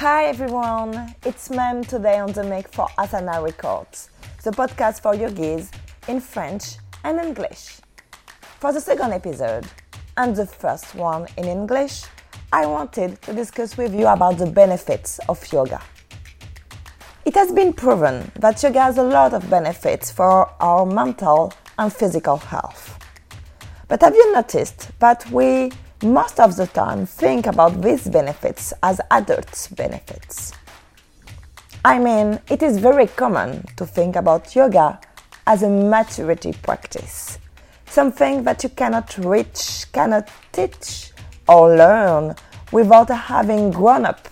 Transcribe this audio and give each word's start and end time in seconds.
Hi 0.00 0.24
everyone, 0.24 1.14
it's 1.26 1.50
Mem 1.50 1.84
today 1.84 2.18
on 2.18 2.32
the 2.32 2.42
Make 2.42 2.68
for 2.68 2.88
Asana 2.96 3.44
Records, 3.44 4.08
the 4.42 4.50
podcast 4.50 5.02
for 5.02 5.14
yogis 5.14 5.70
in 6.08 6.22
French 6.22 6.78
and 7.04 7.20
English. 7.20 7.80
For 8.60 8.72
the 8.72 8.80
second 8.80 9.12
episode, 9.12 9.66
and 10.16 10.34
the 10.34 10.46
first 10.46 10.94
one 10.94 11.26
in 11.36 11.44
English, 11.44 12.04
I 12.50 12.64
wanted 12.64 13.20
to 13.20 13.34
discuss 13.34 13.76
with 13.76 13.94
you 13.94 14.06
about 14.06 14.38
the 14.38 14.46
benefits 14.46 15.20
of 15.28 15.38
yoga. 15.52 15.82
It 17.26 17.34
has 17.34 17.52
been 17.52 17.74
proven 17.74 18.32
that 18.36 18.62
yoga 18.62 18.80
has 18.80 18.96
a 18.96 19.02
lot 19.02 19.34
of 19.34 19.50
benefits 19.50 20.10
for 20.10 20.50
our 20.62 20.86
mental 20.86 21.52
and 21.78 21.92
physical 21.92 22.38
health. 22.38 22.98
But 23.86 24.00
have 24.00 24.14
you 24.14 24.32
noticed 24.32 24.98
that 25.00 25.30
we 25.30 25.72
most 26.02 26.40
of 26.40 26.56
the 26.56 26.66
time 26.66 27.06
think 27.06 27.46
about 27.46 27.82
these 27.82 28.08
benefits 28.08 28.72
as 28.82 29.00
adult 29.10 29.68
benefits? 29.76 30.52
I 31.84 31.98
mean, 31.98 32.40
it 32.50 32.62
is 32.62 32.78
very 32.78 33.06
common 33.06 33.66
to 33.76 33.86
think 33.86 34.16
about 34.16 34.54
yoga 34.54 35.00
as 35.46 35.62
a 35.62 35.68
maturity 35.68 36.52
practice, 36.52 37.38
something 37.86 38.44
that 38.44 38.62
you 38.62 38.68
cannot 38.70 39.16
reach, 39.18 39.86
cannot 39.92 40.28
teach, 40.52 41.12
or 41.48 41.76
learn 41.76 42.34
without 42.70 43.10
having 43.10 43.70
grown 43.70 44.04
up 44.04 44.28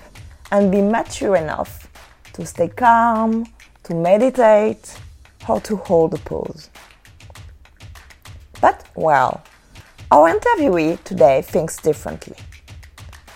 and 0.53 0.71
be 0.71 0.81
mature 0.81 1.37
enough 1.37 1.91
to 2.35 2.47
stay 2.47 2.69
calm, 2.69 3.47
to 3.83 3.95
meditate, 3.95 4.97
or 5.49 5.61
to 5.61 5.77
hold 5.77 6.15
a 6.15 6.19
pose. 6.19 6.71
But, 8.61 8.85
well, 8.95 9.43
our 10.11 10.33
interviewee 10.33 11.03
today 11.05 11.43
thinks 11.43 11.77
differently. 11.77 12.37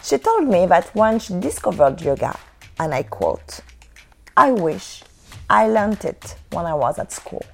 She 0.02 0.16
told 0.16 0.48
me 0.48 0.64
that 0.66 0.94
when 0.94 1.18
she 1.18 1.38
discovered 1.38 2.00
yoga, 2.00 2.38
and 2.80 2.94
I 2.94 3.02
quote, 3.02 3.60
I 4.36 4.52
wish 4.52 5.02
I 5.50 5.68
learned 5.68 6.04
it 6.04 6.34
when 6.50 6.64
I 6.64 6.74
was 6.74 6.98
at 6.98 7.12
school. 7.12 7.44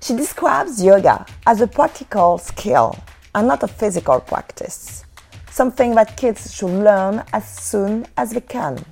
She 0.00 0.16
describes 0.16 0.82
yoga 0.82 1.26
as 1.46 1.60
a 1.60 1.66
practical 1.66 2.38
skill 2.38 2.96
and 3.34 3.46
not 3.46 3.62
a 3.62 3.68
physical 3.68 4.20
practice, 4.20 5.04
something 5.50 5.94
that 5.96 6.16
kids 6.16 6.54
should 6.54 6.70
learn 6.70 7.24
as 7.34 7.46
soon 7.46 8.06
as 8.16 8.30
they 8.30 8.40
can. 8.40 8.82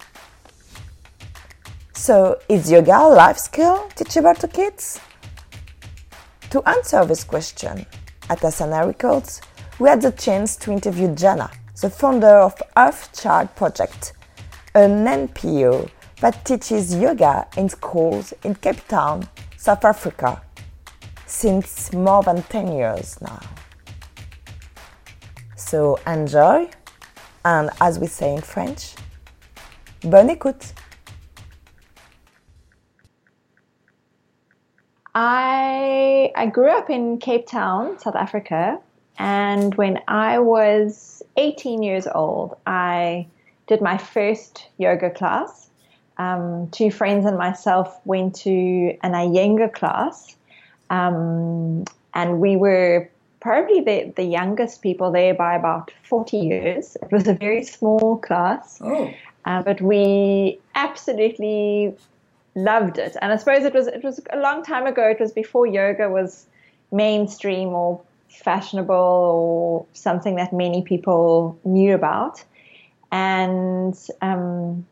So, 1.94 2.38
is 2.48 2.70
yoga 2.70 2.98
a 2.98 3.08
life 3.08 3.38
skill 3.38 3.88
teachable 3.94 4.34
to 4.34 4.48
kids? 4.48 5.00
To 6.50 6.62
answer 6.68 7.04
this 7.06 7.24
question, 7.24 7.86
at 8.28 8.40
Asana 8.40 8.86
Records, 8.86 9.40
we 9.78 9.88
had 9.88 10.02
the 10.02 10.12
chance 10.12 10.56
to 10.56 10.72
interview 10.72 11.14
Jana, 11.14 11.50
the 11.80 11.90
founder 11.90 12.38
of 12.38 12.60
Earth 12.76 13.10
Child 13.20 13.54
Project, 13.56 14.12
an 14.74 15.04
NPO 15.06 15.90
that 16.20 16.44
teaches 16.44 16.94
yoga 16.94 17.46
in 17.56 17.68
schools 17.68 18.32
in 18.44 18.54
Cape 18.54 18.86
Town, 18.88 19.28
South 19.56 19.84
Africa, 19.84 20.40
since 21.26 21.92
more 21.92 22.22
than 22.22 22.42
10 22.42 22.72
years 22.72 23.20
now. 23.20 23.40
So 25.56 25.98
enjoy, 26.06 26.68
and 27.44 27.70
as 27.80 27.98
we 27.98 28.06
say 28.06 28.34
in 28.34 28.42
French, 28.42 28.94
bonne 30.02 30.28
écoute! 30.28 30.72
I 35.14 36.32
I 36.34 36.46
grew 36.46 36.68
up 36.68 36.90
in 36.90 37.18
Cape 37.18 37.46
Town, 37.46 37.98
South 37.98 38.16
Africa, 38.16 38.78
and 39.18 39.74
when 39.74 40.00
I 40.08 40.38
was 40.38 41.22
18 41.36 41.82
years 41.82 42.06
old, 42.06 42.56
I 42.66 43.26
did 43.66 43.80
my 43.80 43.98
first 43.98 44.68
yoga 44.78 45.10
class. 45.10 45.68
Um, 46.18 46.68
two 46.70 46.90
friends 46.90 47.26
and 47.26 47.38
myself 47.38 47.98
went 48.04 48.34
to 48.36 48.50
an 49.02 49.12
Iyengar 49.12 49.72
class, 49.72 50.36
um, 50.90 51.84
and 52.14 52.40
we 52.40 52.56
were 52.56 53.08
probably 53.40 53.80
the, 53.80 54.12
the 54.14 54.22
youngest 54.22 54.82
people 54.82 55.10
there 55.10 55.34
by 55.34 55.56
about 55.56 55.90
40 56.04 56.36
years. 56.36 56.96
It 57.02 57.10
was 57.10 57.26
a 57.26 57.34
very 57.34 57.64
small 57.64 58.18
class, 58.18 58.78
oh. 58.82 59.12
uh, 59.46 59.62
but 59.62 59.80
we 59.80 60.60
absolutely 60.74 61.96
loved 62.54 62.98
it. 62.98 63.16
And 63.20 63.32
I 63.32 63.36
suppose 63.36 63.64
it 63.64 63.74
was 63.74 63.86
it 63.86 64.02
was 64.04 64.20
a 64.30 64.38
long 64.38 64.62
time 64.62 64.86
ago. 64.86 65.08
It 65.08 65.20
was 65.20 65.32
before 65.32 65.66
yoga 65.66 66.08
was 66.08 66.46
mainstream 66.90 67.68
or 67.68 68.00
fashionable 68.28 68.94
or 68.94 69.86
something 69.92 70.36
that 70.36 70.52
many 70.52 70.82
people 70.82 71.58
knew 71.64 71.94
about. 71.94 72.44
And 73.10 73.98
um, 74.20 74.86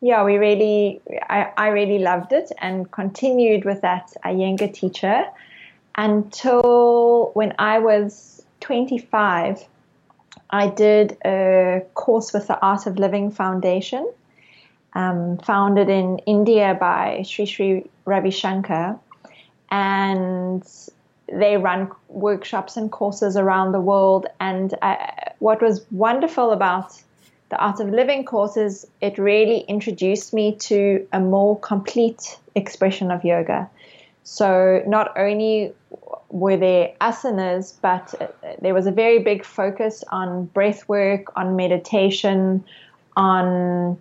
yeah, 0.00 0.24
we 0.24 0.36
really 0.36 1.00
I, 1.28 1.52
I 1.56 1.68
really 1.68 1.98
loved 1.98 2.32
it 2.32 2.50
and 2.58 2.90
continued 2.90 3.64
with 3.64 3.80
that 3.82 4.12
Iyengar 4.24 4.72
teacher 4.72 5.24
until 5.96 7.30
when 7.34 7.54
I 7.58 7.78
was 7.78 8.42
25. 8.60 9.66
I 10.52 10.66
did 10.68 11.16
a 11.24 11.82
course 11.94 12.32
with 12.32 12.48
the 12.48 12.58
Art 12.60 12.86
of 12.86 12.98
Living 12.98 13.30
Foundation 13.30 14.10
um, 14.94 15.38
founded 15.38 15.88
in 15.88 16.18
India 16.26 16.76
by 16.78 17.22
Sri 17.26 17.46
Sri 17.46 17.88
Ravi 18.04 18.30
Shankar. 18.30 18.98
And 19.70 20.64
they 21.32 21.56
run 21.56 21.90
workshops 22.08 22.76
and 22.76 22.90
courses 22.90 23.36
around 23.36 23.72
the 23.72 23.80
world. 23.80 24.26
And 24.40 24.74
uh, 24.82 24.96
what 25.38 25.62
was 25.62 25.84
wonderful 25.90 26.50
about 26.50 27.00
the 27.50 27.58
Art 27.58 27.80
of 27.80 27.90
Living 27.90 28.24
course 28.24 28.56
is 28.56 28.86
it 29.00 29.18
really 29.18 29.60
introduced 29.68 30.32
me 30.32 30.54
to 30.56 31.06
a 31.12 31.20
more 31.20 31.58
complete 31.58 32.38
expression 32.54 33.10
of 33.10 33.24
yoga. 33.24 33.68
So 34.22 34.82
not 34.86 35.16
only 35.18 35.72
were 36.28 36.56
there 36.56 36.92
asanas, 37.00 37.74
but 37.82 38.14
uh, 38.20 38.26
there 38.60 38.74
was 38.74 38.86
a 38.86 38.92
very 38.92 39.18
big 39.18 39.44
focus 39.44 40.04
on 40.12 40.46
breath 40.46 40.88
work, 40.88 41.36
on 41.36 41.56
meditation, 41.56 42.64
on 43.16 43.98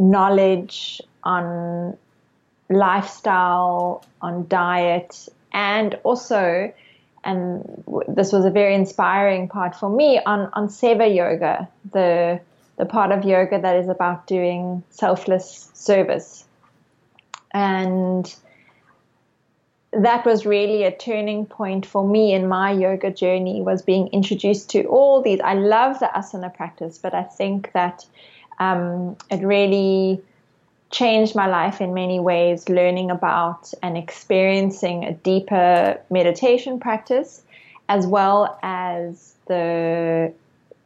knowledge, 0.00 1.00
on 1.22 1.96
lifestyle, 2.70 4.04
on 4.22 4.46
diet, 4.48 5.28
and 5.52 5.94
also, 6.02 6.72
and 7.22 7.84
this 8.08 8.32
was 8.32 8.44
a 8.44 8.50
very 8.50 8.74
inspiring 8.74 9.48
part 9.48 9.76
for 9.76 9.90
me, 9.90 10.20
on, 10.24 10.50
on 10.54 10.68
Seva 10.68 11.14
Yoga, 11.14 11.68
the, 11.92 12.40
the 12.78 12.86
part 12.86 13.12
of 13.12 13.24
yoga 13.24 13.60
that 13.60 13.76
is 13.76 13.88
about 13.88 14.26
doing 14.26 14.82
selfless 14.90 15.70
service. 15.74 16.44
And 17.52 18.34
that 19.92 20.24
was 20.24 20.46
really 20.46 20.84
a 20.84 20.96
turning 20.96 21.46
point 21.46 21.84
for 21.84 22.06
me 22.06 22.32
in 22.32 22.48
my 22.48 22.70
yoga 22.70 23.10
journey 23.10 23.60
was 23.60 23.82
being 23.82 24.06
introduced 24.08 24.70
to 24.70 24.84
all 24.84 25.20
these. 25.20 25.40
I 25.40 25.54
love 25.54 25.98
the 25.98 26.08
asana 26.14 26.54
practice, 26.54 26.96
but 26.96 27.12
I 27.12 27.24
think 27.24 27.72
that 27.72 28.06
um, 28.60 29.16
it 29.30 29.44
really 29.44 30.22
changed 30.90 31.34
my 31.34 31.46
life 31.46 31.80
in 31.80 31.94
many 31.94 32.20
ways, 32.20 32.68
learning 32.68 33.10
about 33.10 33.72
and 33.82 33.96
experiencing 33.96 35.04
a 35.04 35.12
deeper 35.12 36.00
meditation 36.10 36.78
practice, 36.78 37.42
as 37.88 38.06
well 38.06 38.58
as 38.62 39.34
the 39.46 40.32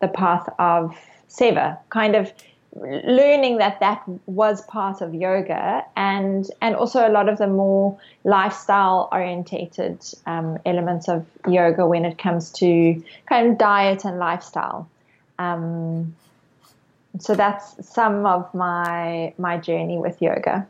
the 0.01 0.09
path 0.09 0.49
of 0.59 0.97
seva, 1.29 1.79
kind 1.91 2.15
of 2.15 2.33
learning 2.77 3.59
that 3.59 3.79
that 3.81 4.03
was 4.27 4.61
part 4.63 5.01
of 5.01 5.15
yoga 5.15 5.85
and 5.97 6.51
and 6.61 6.75
also 6.75 7.07
a 7.07 7.11
lot 7.11 7.29
of 7.29 7.39
the 7.39 7.47
more 7.47 7.97
lifestyle 8.25 9.09
orientated 9.13 9.99
um, 10.27 10.59
elements 10.67 11.09
of 11.09 11.25
yoga 11.49 11.87
when 11.87 12.05
it 12.05 12.19
comes 12.19 12.51
to 12.51 13.03
kind 13.27 13.49
of 13.49 13.59
diet 13.59 14.05
and 14.05 14.19
lifestyle. 14.19 14.89
Um, 15.39 16.15
so 17.19 17.35
that's 17.35 17.87
some 17.87 18.27
of 18.27 18.53
my 18.55 19.33
my 19.39 19.59
journey 19.59 19.99
with 19.99 20.21
yoga. 20.21 20.67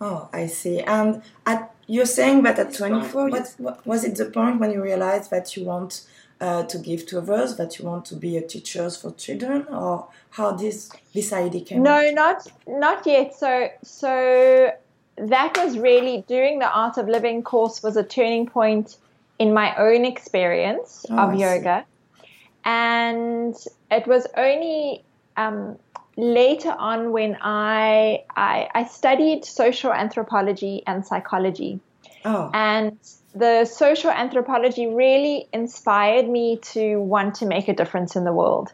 Oh, 0.00 0.28
I 0.32 0.46
see. 0.46 0.80
And 0.80 1.22
at, 1.46 1.74
you're 1.86 2.06
saying 2.06 2.42
that 2.42 2.58
at 2.58 2.74
24, 2.74 3.30
what, 3.30 3.54
what, 3.58 3.86
was 3.86 4.04
it 4.04 4.16
the 4.16 4.26
point 4.26 4.60
when 4.60 4.70
you 4.70 4.82
realized 4.82 5.30
that 5.30 5.56
you 5.56 5.64
want 5.64 6.06
uh, 6.40 6.64
to 6.64 6.78
give 6.78 7.06
to 7.06 7.18
others, 7.18 7.56
that 7.56 7.78
you 7.78 7.84
want 7.84 8.04
to 8.06 8.16
be 8.16 8.36
a 8.36 8.42
teacher 8.42 8.90
for 8.90 9.12
children, 9.12 9.66
or 9.68 10.08
how 10.30 10.52
this 10.52 10.90
this 11.14 11.32
idea 11.32 11.64
came? 11.64 11.82
No, 11.82 12.10
not 12.10 12.46
not 12.66 13.06
yet. 13.06 13.34
So 13.34 13.68
so 13.82 14.72
that 15.16 15.56
was 15.56 15.78
really 15.78 16.24
doing 16.28 16.58
the 16.58 16.68
art 16.68 16.98
of 16.98 17.08
living 17.08 17.42
course 17.42 17.82
was 17.82 17.96
a 17.96 18.02
turning 18.02 18.46
point 18.46 18.96
in 19.38 19.52
my 19.52 19.74
own 19.76 20.04
experience 20.04 21.06
oh, 21.10 21.16
of 21.16 21.30
I 21.30 21.34
yoga, 21.34 21.84
see. 22.20 22.28
and 22.64 23.56
it 23.90 24.06
was 24.06 24.26
only 24.36 25.04
um, 25.36 25.78
later 26.16 26.74
on 26.78 27.12
when 27.12 27.36
I, 27.40 28.24
I, 28.36 28.68
I 28.74 28.84
studied 28.84 29.44
social 29.44 29.92
anthropology 29.92 30.82
and 30.86 31.04
psychology. 31.06 31.80
Oh. 32.24 32.50
And 32.54 32.98
the 33.34 33.64
social 33.64 34.10
anthropology 34.10 34.86
really 34.86 35.48
inspired 35.52 36.28
me 36.28 36.58
to 36.72 36.96
want 36.98 37.34
to 37.36 37.46
make 37.46 37.68
a 37.68 37.74
difference 37.74 38.16
in 38.16 38.24
the 38.24 38.32
world. 38.32 38.72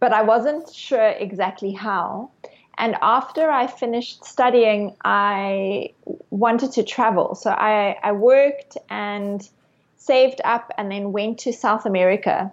but 0.00 0.12
I 0.12 0.22
wasn't 0.22 0.72
sure 0.72 1.08
exactly 1.08 1.72
how. 1.72 2.30
And 2.76 2.96
after 3.00 3.50
I 3.50 3.66
finished 3.68 4.24
studying, 4.24 4.96
I 5.04 5.90
wanted 6.30 6.72
to 6.72 6.82
travel. 6.82 7.34
So 7.36 7.50
I, 7.50 7.96
I 8.02 8.12
worked 8.12 8.76
and 8.90 9.48
saved 9.96 10.40
up 10.44 10.72
and 10.76 10.90
then 10.90 11.12
went 11.12 11.38
to 11.40 11.52
South 11.52 11.86
America. 11.86 12.52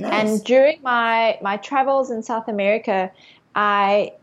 Nice. 0.00 0.12
And 0.12 0.44
during 0.44 0.80
my, 0.82 1.38
my 1.42 1.58
travels 1.58 2.10
in 2.10 2.22
South 2.22 2.48
America, 2.48 3.10
I, 3.54 4.14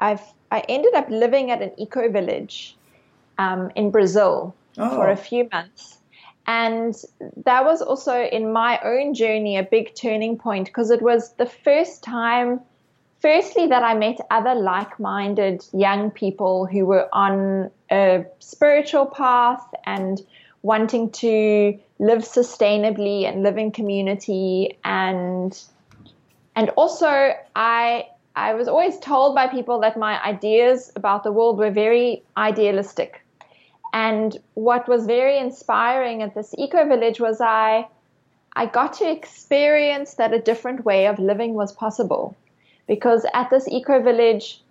I've, 0.00 0.22
I 0.50 0.60
ended 0.68 0.94
up 0.94 1.08
living 1.08 1.50
at 1.50 1.62
an 1.62 1.70
eco 1.78 2.10
village 2.10 2.76
um, 3.38 3.70
in 3.76 3.90
Brazil 3.90 4.54
oh. 4.78 4.90
for 4.90 5.10
a 5.10 5.16
few 5.16 5.48
months. 5.52 5.98
And 6.46 6.96
that 7.44 7.64
was 7.64 7.80
also 7.80 8.24
in 8.24 8.52
my 8.52 8.80
own 8.82 9.14
journey 9.14 9.56
a 9.56 9.62
big 9.62 9.94
turning 9.94 10.36
point 10.36 10.66
because 10.66 10.90
it 10.90 11.00
was 11.00 11.34
the 11.34 11.46
first 11.46 12.02
time, 12.02 12.60
firstly, 13.20 13.68
that 13.68 13.84
I 13.84 13.94
met 13.94 14.18
other 14.32 14.56
like 14.56 14.98
minded 14.98 15.64
young 15.72 16.10
people 16.10 16.66
who 16.66 16.84
were 16.84 17.08
on 17.12 17.70
a 17.92 18.24
spiritual 18.40 19.06
path 19.06 19.64
and 19.86 20.20
wanting 20.62 21.10
to 21.10 21.78
live 22.08 22.22
sustainably 22.22 23.18
and 23.24 23.42
live 23.42 23.56
in 23.56 23.70
community 23.70 24.76
and 24.84 25.62
and 26.56 26.68
also 26.70 27.32
I 27.56 28.08
I 28.34 28.54
was 28.54 28.68
always 28.68 28.98
told 28.98 29.34
by 29.34 29.46
people 29.46 29.80
that 29.80 29.96
my 29.96 30.22
ideas 30.22 30.92
about 30.96 31.22
the 31.22 31.32
world 31.32 31.58
were 31.58 31.70
very 31.70 32.22
idealistic 32.36 33.22
and 33.92 34.38
what 34.54 34.88
was 34.88 35.06
very 35.06 35.38
inspiring 35.38 36.22
at 36.22 36.34
this 36.34 36.54
eco 36.56 36.88
village 36.88 37.20
was 37.20 37.40
I, 37.40 37.88
I 38.54 38.66
got 38.66 38.94
to 38.94 39.10
experience 39.10 40.14
that 40.14 40.32
a 40.32 40.38
different 40.38 40.84
way 40.84 41.06
of 41.06 41.18
living 41.18 41.54
was 41.54 41.72
possible. 41.72 42.34
Because 42.86 43.26
at 43.34 43.50
this 43.50 43.68
eco 43.68 44.02
village, 44.02 44.62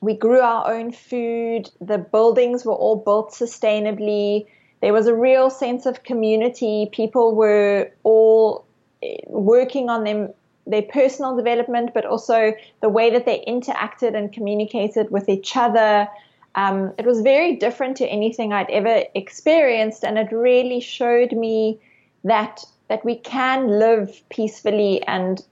we 0.00 0.14
grew 0.14 0.40
our 0.40 0.72
own 0.72 0.92
food, 0.92 1.70
the 1.80 1.98
buildings 1.98 2.64
were 2.64 2.74
all 2.74 2.96
built 2.96 3.32
sustainably. 3.32 4.46
There 4.86 4.92
was 4.92 5.08
a 5.08 5.14
real 5.16 5.50
sense 5.50 5.84
of 5.84 6.04
community. 6.04 6.88
People 6.92 7.34
were 7.34 7.90
all 8.04 8.64
eh, 9.02 9.16
working 9.26 9.90
on 9.90 10.04
them 10.04 10.32
their 10.64 10.82
personal 10.82 11.34
development, 11.34 11.90
but 11.92 12.04
also 12.04 12.54
the 12.82 12.88
way 12.88 13.10
that 13.10 13.26
they 13.26 13.42
interacted 13.48 14.14
and 14.14 14.32
communicated 14.32 15.10
with 15.10 15.28
each 15.28 15.56
other, 15.56 16.06
um, 16.54 16.92
it 16.98 17.04
was 17.04 17.20
very 17.22 17.56
different 17.56 17.96
to 17.96 18.06
anything 18.06 18.52
I'd 18.52 18.70
ever 18.70 19.02
experienced, 19.16 20.04
and 20.04 20.18
it 20.18 20.30
really 20.30 20.78
showed 20.78 21.32
me 21.32 21.80
that 22.22 22.64
that 22.86 23.04
we 23.04 23.16
can 23.16 23.66
live 23.80 24.22
peacefully 24.28 25.02
and 25.08 25.44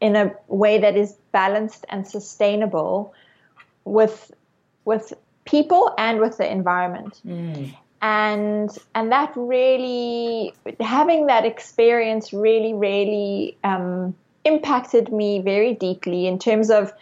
in 0.00 0.14
a 0.14 0.32
way 0.46 0.78
that 0.78 0.96
is 0.96 1.16
balanced 1.32 1.86
and 1.88 2.06
sustainable 2.06 3.12
with 3.84 4.30
with 4.84 5.12
people 5.44 5.92
and 5.98 6.20
with 6.20 6.36
the 6.36 6.48
environment. 6.48 7.20
Mm. 7.26 7.74
And 8.00 8.70
and 8.94 9.10
that 9.10 9.32
really 9.34 10.54
having 10.78 11.26
that 11.26 11.44
experience 11.44 12.32
really 12.32 12.74
really 12.74 13.56
um, 13.64 14.14
impacted 14.44 15.12
me 15.12 15.40
very 15.40 15.74
deeply 15.74 16.26
in 16.26 16.38
terms 16.38 16.70
of 16.70 16.92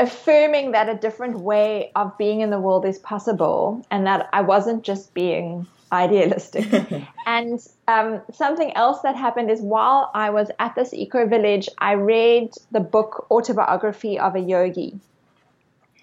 affirming 0.00 0.72
that 0.72 0.88
a 0.88 0.94
different 0.94 1.38
way 1.40 1.92
of 1.94 2.16
being 2.16 2.40
in 2.40 2.50
the 2.50 2.58
world 2.58 2.86
is 2.86 2.98
possible 2.98 3.86
and 3.90 4.06
that 4.06 4.28
I 4.32 4.40
wasn't 4.40 4.82
just 4.82 5.12
being 5.12 5.66
idealistic. 5.92 6.66
and 7.26 7.60
um, 7.86 8.22
something 8.32 8.74
else 8.74 9.02
that 9.02 9.14
happened 9.14 9.50
is 9.50 9.60
while 9.60 10.10
I 10.14 10.30
was 10.30 10.50
at 10.58 10.74
this 10.74 10.94
eco 10.94 11.26
village, 11.26 11.68
I 11.78 11.92
read 11.92 12.50
the 12.72 12.80
book 12.80 13.26
Autobiography 13.30 14.18
of 14.18 14.34
a 14.34 14.40
Yogi. 14.40 14.98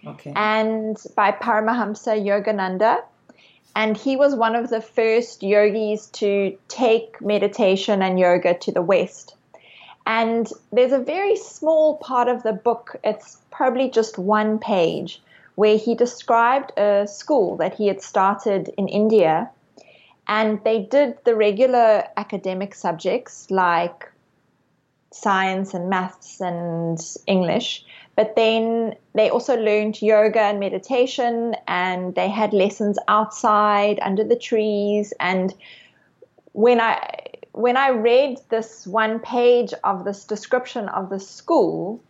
Okay. 0.05 0.31
And 0.35 0.95
by 1.15 1.31
Paramahansa 1.31 2.23
Yogananda. 2.23 3.03
And 3.77 3.95
he 3.95 4.15
was 4.15 4.33
one 4.33 4.55
of 4.55 4.71
the 4.71 4.81
first 4.81 5.43
yogis 5.43 6.07
to 6.13 6.57
take 6.67 7.21
meditation 7.21 8.01
and 8.01 8.17
yoga 8.17 8.55
to 8.55 8.71
the 8.71 8.81
West. 8.81 9.35
And 10.07 10.51
there's 10.71 10.93
a 10.93 10.97
very 10.97 11.35
small 11.35 11.97
part 11.97 12.27
of 12.27 12.41
the 12.41 12.53
book, 12.53 12.95
it's 13.03 13.37
probably 13.51 13.91
just 13.91 14.17
one 14.17 14.57
page, 14.57 15.21
where 15.53 15.77
he 15.77 15.93
described 15.93 16.71
a 16.75 17.05
school 17.05 17.55
that 17.57 17.75
he 17.75 17.85
had 17.85 18.01
started 18.01 18.71
in 18.79 18.87
India. 18.87 19.51
And 20.27 20.59
they 20.63 20.79
did 20.81 21.19
the 21.23 21.35
regular 21.35 22.05
academic 22.17 22.73
subjects 22.73 23.51
like 23.51 24.11
science 25.11 25.75
and 25.75 25.87
maths 25.87 26.41
and 26.41 26.99
English. 27.27 27.85
But 28.17 28.35
then 28.35 28.95
they 29.13 29.29
also 29.29 29.55
learned 29.55 30.01
yoga 30.01 30.41
and 30.41 30.59
meditation, 30.59 31.55
and 31.67 32.15
they 32.15 32.27
had 32.27 32.51
lessons 32.51 32.97
outside 33.07 33.99
under 34.01 34.23
the 34.23 34.35
trees. 34.35 35.13
And 35.19 35.53
when 36.53 36.81
I 36.81 36.97
when 37.51 37.77
I 37.77 37.89
read 37.89 38.39
this 38.49 38.87
one 38.87 39.19
page 39.19 39.71
of 39.83 40.03
this 40.03 40.25
description 40.25 40.89
of 40.89 41.09
the 41.09 41.19
school, 41.19 42.01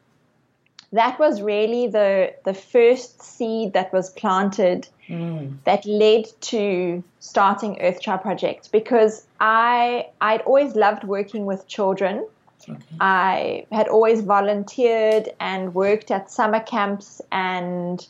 that 0.93 1.19
was 1.19 1.41
really 1.41 1.87
the 1.87 2.33
the 2.45 2.53
first 2.53 3.21
seed 3.21 3.73
that 3.73 3.91
was 3.91 4.09
planted 4.11 4.87
mm. 5.09 5.57
that 5.65 5.85
led 5.85 6.25
to 6.39 7.03
starting 7.19 7.79
Earthchild 7.81 8.21
Project 8.21 8.71
because 8.71 9.27
I 9.41 10.07
I'd 10.21 10.41
always 10.41 10.73
loved 10.75 11.03
working 11.03 11.45
with 11.45 11.67
children. 11.67 12.25
Okay. 12.69 12.79
I 12.99 13.65
had 13.71 13.87
always 13.87 14.21
volunteered 14.21 15.29
and 15.39 15.73
worked 15.73 16.11
at 16.11 16.31
summer 16.31 16.59
camps 16.59 17.21
and 17.31 18.05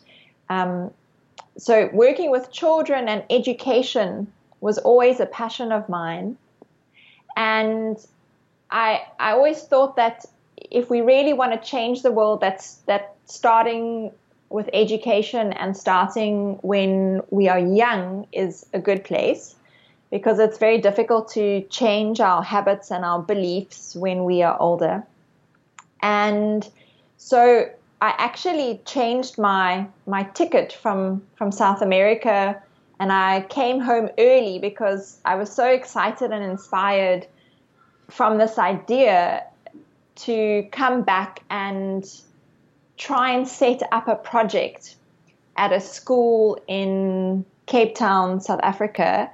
um, 0.50 0.92
so 1.58 1.90
working 1.94 2.32
with 2.32 2.52
children 2.52 3.08
and 3.08 3.24
education 3.30 4.32
was 4.62 4.78
always 4.78 5.20
a 5.20 5.26
passion 5.26 5.72
of 5.72 5.90
mine. 5.90 6.38
And 7.36 7.98
I 8.72 9.06
I 9.20 9.32
always 9.32 9.62
thought 9.64 9.96
that 9.98 10.26
if 10.58 10.90
we 10.90 11.02
really 11.02 11.34
want 11.34 11.52
to 11.54 11.70
change 11.70 12.02
the 12.02 12.12
world, 12.12 12.42
that's 12.42 12.76
that 12.88 13.16
starting 13.26 14.12
with 14.50 14.70
education 14.74 15.54
and 15.54 15.76
starting 15.76 16.58
when 16.62 17.22
we 17.30 17.50
are 17.50 17.60
young 17.60 18.26
is 18.32 18.66
a 18.74 18.80
good 18.80 19.04
place 19.04 19.56
because 20.10 20.40
it's 20.40 20.58
very 20.58 20.78
difficult 20.78 21.30
to 21.30 21.62
change 21.70 22.20
our 22.20 22.42
habits 22.42 22.92
and 22.92 23.04
our 23.04 23.22
beliefs 23.22 23.96
when 23.96 24.24
we 24.24 24.42
are 24.42 24.60
older. 24.60 25.04
And 26.02 26.68
so 27.18 27.70
I 28.02 28.14
actually 28.18 28.80
changed 28.86 29.38
my 29.38 29.88
my 30.06 30.24
ticket 30.24 30.72
from 30.72 31.24
from 31.36 31.52
South 31.52 31.82
America 31.82 32.62
and 33.00 33.12
I 33.12 33.42
came 33.50 33.80
home 33.80 34.10
early 34.18 34.60
because 34.60 35.20
I 35.26 35.36
was 35.36 35.52
so 35.52 35.68
excited 35.68 36.32
and 36.32 36.44
inspired 36.44 37.28
from 38.10 38.38
this 38.38 38.58
idea 38.58 39.44
to 40.16 40.68
come 40.72 41.04
back 41.04 41.44
and 41.50 42.10
try 42.98 43.32
and 43.32 43.48
set 43.48 43.82
up 43.92 44.08
a 44.08 44.16
project 44.16 44.96
at 45.58 45.72
a 45.72 45.80
school 45.80 46.60
in 46.68 47.46
Cape 47.68 47.96
Town, 47.96 48.42
South 48.42 48.60
Africa, 48.64 49.30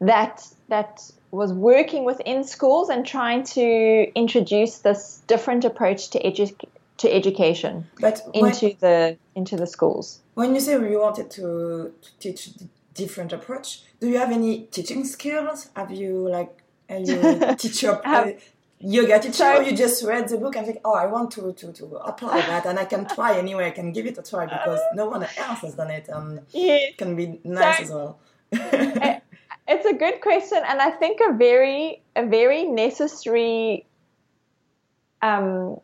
that 0.00 0.46
that 0.68 1.10
was 1.30 1.52
working 1.52 2.04
within 2.04 2.42
schools 2.44 2.88
and 2.88 3.06
trying 3.06 3.44
to 3.44 4.10
introduce 4.14 4.78
this 4.78 5.22
different 5.26 5.64
approach 5.64 6.10
to 6.10 6.22
edu- 6.22 6.64
to 6.96 7.14
education 7.14 7.86
but 8.00 8.20
into 8.34 8.66
when, 8.66 8.76
the 8.80 9.16
into 9.34 9.56
the 9.56 9.66
schools. 9.66 10.20
When 10.34 10.54
you 10.54 10.60
say 10.60 10.72
you 10.72 11.00
wanted 11.00 11.30
to, 11.32 11.92
to 12.02 12.10
teach 12.18 12.50
different 12.94 13.32
approach, 13.32 13.82
do 14.00 14.08
you 14.08 14.18
have 14.18 14.32
any 14.32 14.62
teaching 14.64 15.04
skills? 15.04 15.70
Have 15.76 15.90
you 15.90 16.28
like 16.28 16.62
you 16.88 17.54
teach 17.58 17.82
your 17.82 18.00
uh, 18.06 18.32
yoga 18.80 19.18
teacher 19.20 19.32
so, 19.32 19.58
or 19.58 19.62
you 19.62 19.76
just 19.76 20.04
read 20.04 20.28
the 20.28 20.38
book 20.38 20.56
and 20.56 20.66
think, 20.66 20.80
oh, 20.84 20.94
I 20.94 21.06
want 21.06 21.30
to, 21.32 21.52
to, 21.52 21.72
to 21.72 21.84
apply 21.96 22.40
that 22.40 22.66
and 22.66 22.78
I 22.78 22.86
can 22.86 23.06
try 23.06 23.38
anyway. 23.38 23.66
I 23.66 23.70
can 23.70 23.92
give 23.92 24.06
it 24.06 24.18
a 24.18 24.22
try 24.22 24.46
because 24.46 24.80
no 24.94 25.06
one 25.06 25.22
else 25.22 25.60
has 25.60 25.74
done 25.74 25.90
it 25.90 26.08
and 26.08 26.40
yeah. 26.50 26.76
it 26.76 26.98
can 26.98 27.14
be 27.14 27.38
nice 27.44 27.78
so, 27.78 27.82
as 27.82 27.90
well. 27.90 28.18
a 28.52 29.19
good 30.00 30.22
question 30.22 30.58
and 30.66 30.80
I 30.80 30.90
think 30.90 31.20
a 31.20 31.34
very, 31.34 32.02
a 32.16 32.24
very 32.26 32.64
necessary 32.64 33.86
um, 35.20 35.78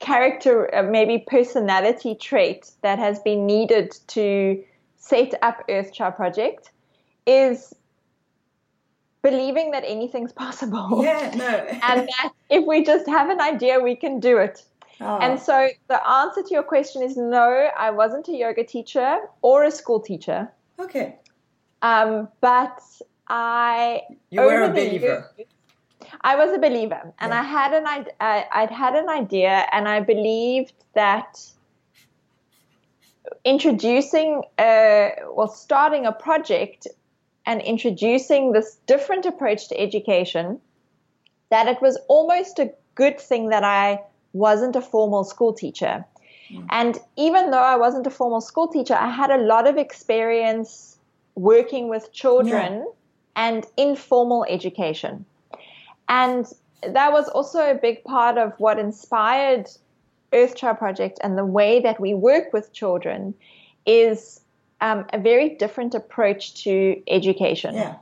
character, 0.00 0.72
uh, 0.74 0.82
maybe 0.82 1.24
personality 1.26 2.14
trait 2.14 2.70
that 2.82 2.98
has 2.98 3.18
been 3.20 3.46
needed 3.46 3.96
to 4.08 4.62
set 4.96 5.32
up 5.40 5.66
Earthchild 5.66 6.14
Project 6.14 6.72
is 7.26 7.72
believing 9.22 9.70
that 9.70 9.84
anything's 9.86 10.32
possible. 10.44 11.02
Yeah, 11.02 11.32
no. 11.34 11.46
and 11.88 12.06
that 12.06 12.32
if 12.50 12.66
we 12.66 12.84
just 12.84 13.08
have 13.08 13.30
an 13.30 13.40
idea, 13.40 13.80
we 13.80 13.96
can 13.96 14.20
do 14.20 14.36
it. 14.36 14.62
Oh. 15.00 15.18
And 15.18 15.40
so 15.40 15.68
the 15.88 16.06
answer 16.06 16.42
to 16.42 16.50
your 16.50 16.62
question 16.62 17.02
is 17.02 17.16
no, 17.16 17.70
I 17.78 17.90
wasn't 17.90 18.28
a 18.28 18.32
yoga 18.32 18.62
teacher 18.62 19.20
or 19.40 19.64
a 19.64 19.70
school 19.70 20.00
teacher. 20.00 20.52
Okay. 20.78 21.16
Um, 21.84 22.28
but 22.40 22.80
I. 23.28 24.00
You 24.30 24.40
were 24.40 24.62
a 24.62 24.70
believer. 24.70 25.30
Years, 25.36 25.48
I 26.22 26.36
was 26.36 26.54
a 26.54 26.58
believer, 26.58 27.12
and 27.18 27.30
yeah. 27.30 27.40
I 27.40 27.42
had 27.42 27.74
an 27.74 27.86
I, 28.20 28.46
I'd 28.52 28.70
had 28.70 28.94
an 28.94 29.08
idea, 29.08 29.66
and 29.70 29.86
I 29.86 30.00
believed 30.00 30.72
that 30.94 31.40
introducing, 33.44 34.42
a, 34.58 35.12
well, 35.34 35.48
starting 35.48 36.06
a 36.06 36.12
project 36.12 36.86
and 37.46 37.60
introducing 37.60 38.52
this 38.52 38.78
different 38.86 39.26
approach 39.26 39.68
to 39.68 39.78
education, 39.78 40.60
that 41.50 41.66
it 41.68 41.82
was 41.82 41.98
almost 42.08 42.58
a 42.58 42.72
good 42.94 43.20
thing 43.20 43.50
that 43.50 43.64
I 43.64 44.00
wasn't 44.32 44.76
a 44.76 44.80
formal 44.80 45.24
school 45.24 45.52
teacher. 45.52 46.04
Mm. 46.50 46.66
And 46.70 46.98
even 47.16 47.50
though 47.50 47.66
I 47.74 47.76
wasn't 47.76 48.06
a 48.06 48.10
formal 48.10 48.40
school 48.40 48.68
teacher, 48.68 48.94
I 48.94 49.10
had 49.10 49.30
a 49.30 49.38
lot 49.38 49.66
of 49.66 49.76
experience 49.76 50.93
working 51.34 51.88
with 51.88 52.12
children 52.12 52.72
yeah. 52.72 52.84
and 53.36 53.66
informal 53.76 54.44
education. 54.48 55.24
And 56.08 56.46
that 56.86 57.12
was 57.12 57.28
also 57.28 57.70
a 57.70 57.74
big 57.74 58.04
part 58.04 58.38
of 58.38 58.52
what 58.58 58.78
inspired 58.78 59.68
Earthchild 60.32 60.78
Project 60.78 61.18
and 61.22 61.38
the 61.38 61.44
way 61.44 61.80
that 61.80 62.00
we 62.00 62.14
work 62.14 62.52
with 62.52 62.72
children 62.72 63.34
is 63.86 64.40
um, 64.80 65.06
a 65.12 65.18
very 65.18 65.50
different 65.50 65.94
approach 65.94 66.62
to 66.64 67.02
education. 67.06 67.74
Yeah. 67.74 67.96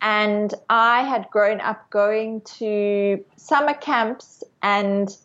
And 0.00 0.52
I 0.68 1.02
had 1.02 1.28
grown 1.30 1.60
up 1.60 1.88
going 1.90 2.40
to 2.58 3.24
summer 3.36 3.74
camps, 3.74 4.42
and 4.62 5.16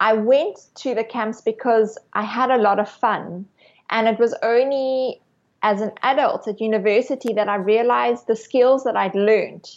I 0.00 0.14
went 0.14 0.58
to 0.76 0.94
the 0.94 1.04
camps 1.04 1.40
because 1.40 1.98
I 2.14 2.22
had 2.22 2.50
a 2.50 2.58
lot 2.58 2.80
of 2.80 2.88
fun. 2.88 3.46
And 3.90 4.08
it 4.08 4.18
was 4.18 4.34
only 4.42 5.20
as 5.62 5.80
an 5.80 5.92
adult 6.02 6.46
at 6.46 6.60
university 6.60 7.32
that 7.34 7.48
I 7.48 7.56
realized 7.56 8.26
the 8.26 8.36
skills 8.36 8.84
that 8.84 8.96
I'd 8.96 9.14
learned 9.14 9.68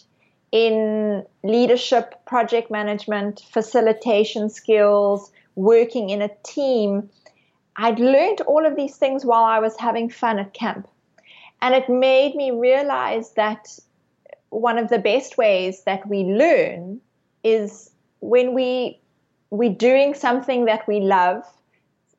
in 0.52 1.26
leadership, 1.44 2.26
project 2.26 2.70
management, 2.70 3.42
facilitation 3.52 4.50
skills, 4.50 5.32
working 5.56 6.10
in 6.10 6.22
a 6.22 6.30
team. 6.44 7.10
I'd 7.78 8.00
learned 8.00 8.42
all 8.42 8.66
of 8.66 8.76
these 8.76 8.98
things 8.98 9.26
while 9.26 9.44
I 9.44 9.60
was 9.60 9.78
having 9.78 10.10
fun 10.10 10.40
at 10.40 10.54
camp. 10.54 10.88
And 11.62 11.74
it 11.74 11.90
made 11.90 12.36
me 12.36 12.52
realize 12.52 13.32
that 13.34 13.80
one 14.50 14.78
of 14.78 14.90
the 14.90 15.00
best 15.00 15.38
ways 15.38 15.84
that 15.84 16.08
we 16.08 16.24
learn 16.24 17.00
is 17.44 17.90
when 18.20 18.54
we 18.54 19.00
we're 19.52 19.74
doing 19.74 20.14
something 20.14 20.66
that 20.66 20.88
we 20.88 21.02
love. 21.02 21.44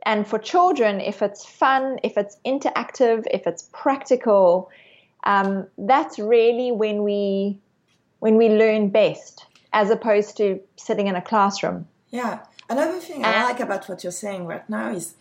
And 0.04 0.26
for 0.26 0.38
children, 0.38 1.00
if 1.00 1.22
it's 1.22 1.44
fun, 1.44 1.98
if 2.02 2.16
it's 2.16 2.36
interactive, 2.44 3.24
if 3.30 3.46
it's 3.46 3.68
practical, 3.72 4.70
um, 5.24 5.66
that's 5.78 6.18
really 6.18 6.72
when 6.72 7.02
we 7.02 7.58
when 8.18 8.36
we 8.36 8.48
learn 8.48 8.88
best, 8.88 9.46
as 9.72 9.90
opposed 9.90 10.36
to 10.36 10.60
sitting 10.76 11.08
in 11.08 11.16
a 11.16 11.22
classroom. 11.22 11.88
Yeah, 12.10 12.40
Another 12.72 13.00
thing 13.00 13.22
I 13.22 13.44
like 13.44 13.60
about 13.60 13.86
what 13.86 14.02
you're 14.02 14.12
saying 14.26 14.46
right 14.46 14.66
now 14.66 14.92
is 14.92 15.14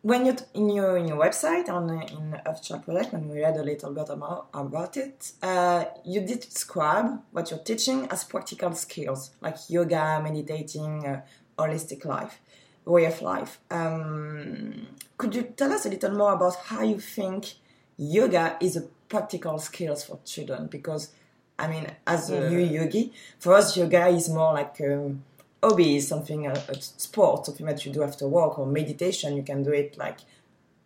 when 0.00 0.24
you 0.24 0.36
in 0.54 0.70
your 0.70 0.96
in 0.96 1.06
your 1.06 1.18
website 1.18 1.68
on 1.68 1.90
in 1.90 2.40
Earthchild 2.46 2.82
Project 2.84 3.12
when 3.12 3.28
we 3.28 3.42
read 3.42 3.56
a 3.56 3.62
little 3.62 3.92
bit 3.92 4.08
about, 4.08 4.48
about 4.54 4.96
it, 4.96 5.32
uh, 5.42 5.84
you 6.04 6.20
did 6.22 6.40
describe 6.40 7.20
what 7.32 7.50
you're 7.50 7.66
teaching 7.70 8.06
as 8.10 8.24
practical 8.24 8.72
skills 8.72 9.32
like 9.42 9.58
yoga, 9.68 10.18
meditating, 10.22 11.06
uh, 11.06 11.20
holistic 11.58 12.06
life, 12.06 12.40
way 12.84 13.04
of 13.06 13.20
life. 13.22 13.58
Um, 13.70 14.86
could 15.16 15.34
you 15.34 15.42
tell 15.42 15.72
us 15.72 15.86
a 15.86 15.88
little 15.88 16.12
more 16.12 16.34
about 16.34 16.56
how 16.56 16.82
you 16.82 17.00
think 17.00 17.54
yoga 17.96 18.56
is 18.60 18.76
a 18.76 18.82
practical 19.08 19.58
skills 19.58 20.04
for 20.04 20.18
children? 20.24 20.66
Because 20.66 21.10
I 21.58 21.68
mean, 21.68 21.86
as 22.06 22.30
a 22.30 22.50
new 22.50 22.58
yogi, 22.58 23.12
for 23.38 23.54
us, 23.54 23.76
yoga 23.76 24.08
is 24.08 24.28
more 24.28 24.54
like 24.54 24.80
um, 24.80 25.22
hobby 25.62 26.00
something 26.00 26.46
a, 26.46 26.52
a, 26.52 26.80
sport, 26.80 27.46
something 27.46 27.66
that 27.66 27.84
you 27.86 27.92
do 27.92 28.02
after 28.02 28.26
work, 28.26 28.58
or 28.58 28.66
meditation. 28.66 29.36
You 29.36 29.44
can 29.44 29.62
do 29.62 29.70
it 29.70 29.96
like 29.96 30.18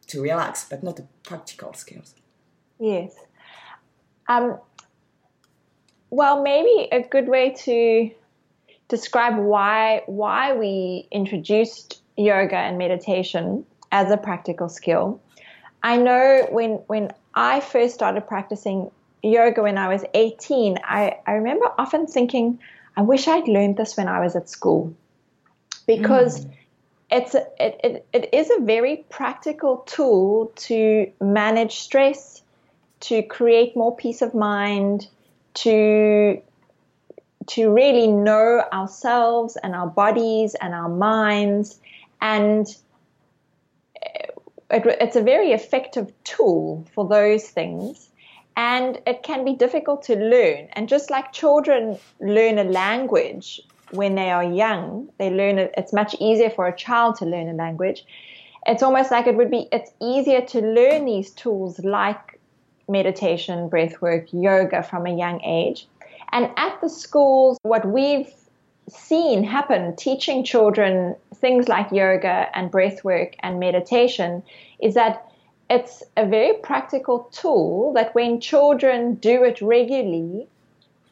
to 0.09 0.23
relax, 0.23 0.67
but 0.69 0.83
not 0.83 0.99
a 0.99 1.07
practical 1.23 1.73
skills. 1.73 2.14
Yes. 2.78 3.14
Um, 4.28 4.59
well, 6.11 6.43
maybe 6.43 6.88
a 6.93 7.00
good 7.00 7.28
way 7.28 7.50
to 7.50 8.11
describe 8.88 9.37
why 9.37 10.02
why 10.07 10.54
we 10.54 11.07
introduced 11.11 12.00
yoga 12.16 12.57
and 12.57 12.78
meditation 12.78 13.64
as 13.92 14.11
a 14.11 14.16
practical 14.16 14.68
skill. 14.68 15.21
I 15.83 15.97
know 15.97 16.47
when 16.50 16.73
when 16.87 17.12
I 17.35 17.61
first 17.61 17.95
started 17.95 18.26
practicing 18.26 18.90
yoga 19.23 19.62
when 19.62 19.78
I 19.78 19.88
was 19.88 20.04
18, 20.14 20.78
I, 20.85 21.18
I 21.26 21.33
remember 21.33 21.66
often 21.78 22.07
thinking, 22.07 22.59
I 22.97 23.02
wish 23.02 23.28
I'd 23.28 23.49
learned 23.49 23.76
this 23.76 23.97
when 23.97 24.09
I 24.09 24.21
was 24.21 24.37
at 24.37 24.49
school 24.49 24.95
because 25.87 26.45
mm. 26.45 26.54
it's 27.11 27.35
a, 27.35 27.47
it, 27.59 27.80
it, 27.85 28.07
it 28.12 28.35
is 28.35 28.50
a 28.50 28.61
very 28.61 29.04
practical 29.09 29.78
tool 29.87 30.52
to 30.57 31.11
manage 31.21 31.78
stress, 31.78 32.42
to 33.00 33.23
create 33.23 33.76
more 33.76 33.95
peace 33.95 34.23
of 34.23 34.35
mind, 34.35 35.09
to 35.54 36.40
to 37.49 37.71
really 37.73 38.07
know 38.07 38.62
ourselves 38.73 39.57
and 39.62 39.75
our 39.75 39.87
bodies 39.87 40.55
and 40.55 40.75
our 40.75 40.88
minds 40.88 41.81
and 42.21 42.67
it, 44.71 44.85
it's 45.00 45.17
a 45.17 45.23
very 45.23 45.52
effective 45.52 46.12
tool 46.25 46.87
for 46.95 47.09
those 47.09 47.49
things 47.49 48.11
and 48.59 49.00
it 49.07 49.23
can 49.23 49.45
be 49.45 49.55
difficult 49.55 50.02
to 50.02 50.17
learn. 50.17 50.69
And 50.73 50.88
just 50.88 51.11
like 51.11 51.33
children 51.33 51.97
learn 52.21 52.59
a 52.59 52.64
language 52.64 53.61
when 53.93 54.17
they 54.17 54.31
are 54.31 54.43
young, 54.43 55.09
they 55.19 55.31
learn 55.31 55.59
it, 55.59 55.73
it's 55.76 55.93
much 55.93 56.17
easier 56.19 56.50
for 56.50 56.67
a 56.67 56.76
child 56.76 57.14
to 57.17 57.25
learn 57.25 57.49
a 57.49 57.52
language. 57.52 58.05
It's 58.67 58.83
almost 58.83 59.12
like 59.12 59.28
it 59.28 59.37
would 59.37 59.50
be, 59.50 59.69
it's 59.71 59.93
easier 60.02 60.40
to 60.43 60.61
learn 60.61 61.05
these 61.05 61.31
tools 61.31 61.78
like 61.78 62.40
meditation, 62.88 63.69
breath 63.69 64.02
work, 64.02 64.26
yoga 64.33 64.83
from 64.83 65.07
a 65.07 65.17
young 65.17 65.40
age. 65.43 65.87
And 66.32 66.50
at 66.56 66.80
the 66.80 66.88
schools, 66.88 67.58
what 67.62 67.87
we've 67.87 68.32
seen 68.88 69.44
happen 69.44 69.94
teaching 69.97 70.44
children 70.44 71.14
things 71.35 71.68
like 71.68 71.92
yoga 71.92 72.49
and 72.54 72.70
breath 72.70 73.04
work 73.04 73.37
and 73.40 73.61
meditation 73.61 74.42
is 74.80 74.94
that 74.94 75.30
it's 75.70 76.02
a 76.16 76.26
very 76.26 76.54
practical 76.54 77.28
tool 77.30 77.92
that 77.92 78.14
when 78.14 78.40
children 78.40 79.14
do 79.14 79.44
it 79.44 79.61
regularly, 79.61 80.49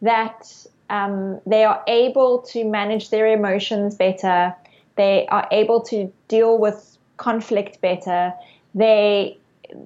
that 0.00 0.66
um, 0.88 1.40
they 1.46 1.64
are 1.64 1.82
able 1.86 2.38
to 2.38 2.64
manage 2.64 3.10
their 3.10 3.26
emotions 3.26 3.94
better. 3.94 4.54
They 4.96 5.26
are 5.26 5.46
able 5.50 5.82
to 5.82 6.10
deal 6.28 6.56
with 6.58 6.96
conflict 7.18 7.80
better. 7.80 8.32
They 8.74 9.38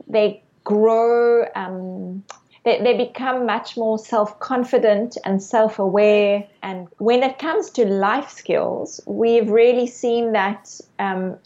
they 0.06 0.42
grow. 0.64 1.46
Um, 1.54 2.22
they, 2.64 2.82
they 2.82 2.96
become 2.96 3.46
much 3.46 3.76
more 3.76 3.98
self 3.98 4.38
confident 4.40 5.16
and 5.24 5.42
self 5.42 5.78
aware. 5.78 6.46
And 6.62 6.88
when 6.98 7.22
it 7.22 7.38
comes 7.38 7.70
to 7.70 7.86
life 7.86 8.30
skills, 8.30 9.00
we've 9.06 9.48
really 9.48 9.86
seen 9.86 10.32
that 10.32 10.80
um, 10.98 11.38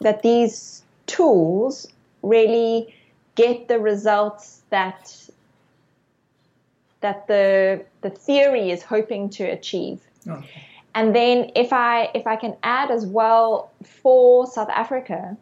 that 0.00 0.22
these 0.22 0.82
tools 1.06 1.86
really 2.22 2.94
get 3.36 3.68
the 3.68 3.78
results 3.78 4.62
that 4.70 5.28
that 7.00 7.26
the 7.28 7.84
the 8.00 8.10
theory 8.10 8.70
is 8.70 8.82
hoping 8.82 9.30
to 9.30 9.44
achieve. 9.44 10.00
Okay. 10.26 10.62
And 10.96 11.14
then 11.14 11.50
if 11.54 11.72
I 11.72 12.10
if 12.14 12.26
I 12.26 12.36
can 12.36 12.56
add 12.62 12.90
as 12.90 13.06
well 13.06 13.70
for 13.84 14.46
South 14.46 14.70
Africa, 14.70 15.36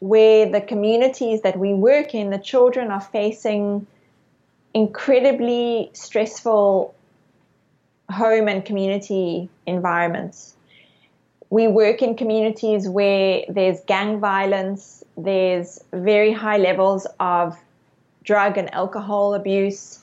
where 0.00 0.50
the 0.50 0.60
communities 0.60 1.42
that 1.42 1.58
we 1.58 1.74
work 1.74 2.14
in, 2.14 2.30
the 2.30 2.38
children 2.38 2.90
are 2.90 3.00
facing 3.00 3.86
incredibly 4.74 5.90
stressful 5.92 6.94
home 8.10 8.48
and 8.48 8.64
community 8.64 9.48
environments. 9.66 10.54
We 11.50 11.66
work 11.68 12.02
in 12.02 12.16
communities 12.16 12.88
where 12.88 13.44
there's 13.48 13.80
gang 13.80 14.20
violence, 14.20 15.04
there's 15.16 15.82
very 15.92 16.32
high 16.32 16.58
levels 16.58 17.06
of 17.18 17.56
drug 18.22 18.56
and 18.56 18.72
alcohol 18.72 19.34
abuse. 19.34 19.98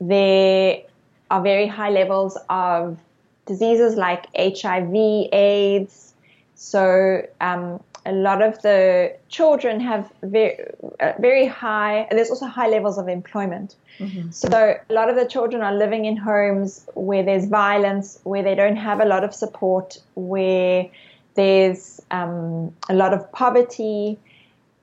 There 0.00 0.82
are 1.30 1.42
very 1.42 1.66
high 1.66 1.90
levels 1.90 2.38
of 2.48 2.98
diseases 3.46 3.96
like 3.96 4.26
HIV, 4.36 4.94
AIDS. 4.94 6.14
So 6.54 7.26
um, 7.40 7.80
a 8.08 8.12
lot 8.12 8.40
of 8.40 8.60
the 8.62 9.14
children 9.28 9.80
have 9.80 10.10
very, 10.22 10.56
uh, 10.98 11.12
very 11.18 11.46
high, 11.46 12.06
and 12.08 12.18
there's 12.18 12.30
also 12.30 12.46
high 12.46 12.68
levels 12.68 12.96
of 12.96 13.06
employment. 13.06 13.76
Mm-hmm. 13.98 14.30
So 14.30 14.48
a 14.88 14.92
lot 14.92 15.10
of 15.10 15.16
the 15.16 15.26
children 15.26 15.60
are 15.62 15.74
living 15.74 16.06
in 16.06 16.16
homes 16.16 16.86
where 16.94 17.22
there's 17.22 17.44
violence, 17.44 18.18
where 18.24 18.42
they 18.42 18.54
don't 18.54 18.76
have 18.76 19.00
a 19.00 19.04
lot 19.04 19.24
of 19.24 19.34
support, 19.34 19.98
where 20.14 20.88
there's 21.34 22.00
um, 22.10 22.74
a 22.88 22.94
lot 22.94 23.12
of 23.12 23.30
poverty, 23.30 24.18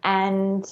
and 0.04 0.64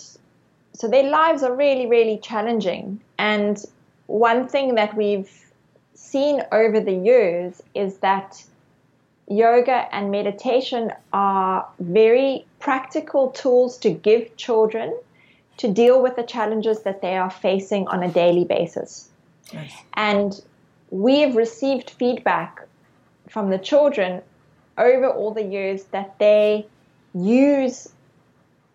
so 0.74 0.88
their 0.88 1.10
lives 1.10 1.42
are 1.42 1.56
really, 1.56 1.88
really 1.88 2.20
challenging. 2.20 3.02
And 3.18 3.58
one 4.06 4.48
thing 4.48 4.76
that 4.76 4.96
we've 4.96 5.32
seen 5.96 6.44
over 6.52 6.80
the 6.80 6.94
years 6.94 7.64
is 7.74 7.98
that 7.98 8.44
yoga 9.28 9.88
and 9.96 10.12
meditation 10.12 10.92
are 11.12 11.68
very 11.80 12.46
practical 12.60 13.30
tools 13.30 13.78
to 13.80 13.90
give 13.90 14.36
children 14.38 14.98
to 15.58 15.72
deal 15.72 16.02
with 16.02 16.16
the 16.16 16.24
challenges 16.24 16.84
that 16.84 17.02
they 17.02 17.18
are 17.18 17.30
facing 17.30 17.88
on 17.88 18.04
a 18.04 18.10
daily 18.10 18.44
basis. 18.44 19.10
Yes. 19.52 19.72
And 19.94 20.42
we've 20.90 21.36
received 21.36 21.92
feedback 21.92 22.68
from 23.30 23.50
the 23.50 23.58
children 23.58 24.22
over 24.78 25.08
all 25.08 25.32
the 25.32 25.44
years 25.44 25.84
that 25.86 26.18
they 26.20 26.66
use 27.14 27.90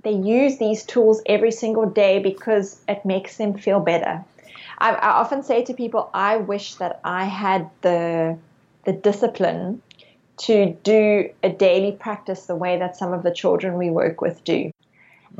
they 0.04 0.12
use 0.12 0.58
these 0.58 0.84
tools 0.84 1.20
every 1.26 1.50
single 1.50 1.86
day 1.90 2.20
because 2.20 2.80
it 2.86 3.04
makes 3.04 3.36
them 3.36 3.54
feel 3.54 3.80
better. 3.80 4.24
I, 4.78 4.92
I 4.92 5.08
often 5.10 5.42
say 5.42 5.64
to 5.64 5.74
people, 5.74 6.08
I 6.14 6.36
wish 6.36 6.76
that 6.76 7.00
I 7.02 7.24
had 7.24 7.68
the 7.82 8.38
the 8.84 8.92
discipline 8.92 9.82
to 10.38 10.76
do 10.82 11.30
a 11.42 11.48
daily 11.48 11.92
practice 11.92 12.46
the 12.46 12.54
way 12.54 12.78
that 12.78 12.96
some 12.96 13.12
of 13.12 13.22
the 13.22 13.32
children 13.32 13.74
we 13.74 13.90
work 13.90 14.20
with 14.20 14.42
do. 14.44 14.52
Okay. 14.52 14.72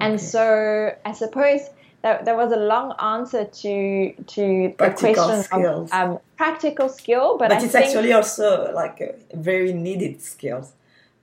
And 0.00 0.21
so 0.21 0.95
I 1.05 1.12
suppose 1.12 1.61
that, 2.02 2.25
that 2.25 2.37
was 2.37 2.52
a 2.52 2.57
long 2.57 2.95
answer 3.00 3.45
to 3.45 4.12
to 4.12 4.75
practical 4.76 5.09
the 5.09 5.14
question 5.14 5.43
skills. 5.43 5.90
of 5.90 6.11
um, 6.11 6.19
practical 6.37 6.88
skill, 6.88 7.38
but, 7.38 7.49
but 7.49 7.59
I 7.59 7.64
it's 7.64 7.75
actually 7.75 8.12
also 8.12 8.73
like 8.73 9.00
a 9.00 9.14
very 9.37 9.73
needed 9.73 10.21
skills. 10.21 10.73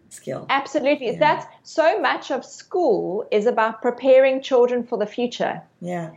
Skill. 0.09 0.45
Absolutely. 0.49 1.11
Yeah. 1.11 1.19
That's 1.19 1.45
so 1.63 1.99
much 1.99 2.31
of 2.31 2.45
school 2.45 3.27
is 3.31 3.45
about 3.45 3.81
preparing 3.81 4.41
children 4.41 4.85
for 4.85 4.97
the 4.97 5.05
future. 5.05 5.61
Yeah. 5.81 6.11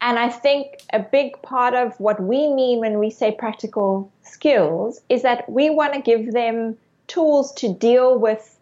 And 0.00 0.18
I 0.18 0.28
think 0.28 0.82
a 0.92 0.98
big 0.98 1.40
part 1.42 1.74
of 1.74 1.98
what 2.00 2.20
we 2.20 2.52
mean 2.52 2.80
when 2.80 2.98
we 2.98 3.10
say 3.10 3.30
practical 3.32 4.10
skills 4.22 5.00
is 5.08 5.22
that 5.22 5.48
we 5.48 5.70
want 5.70 5.94
to 5.94 6.00
give 6.00 6.32
them 6.32 6.76
tools 7.06 7.52
to 7.52 7.72
deal 7.72 8.18
with 8.18 8.58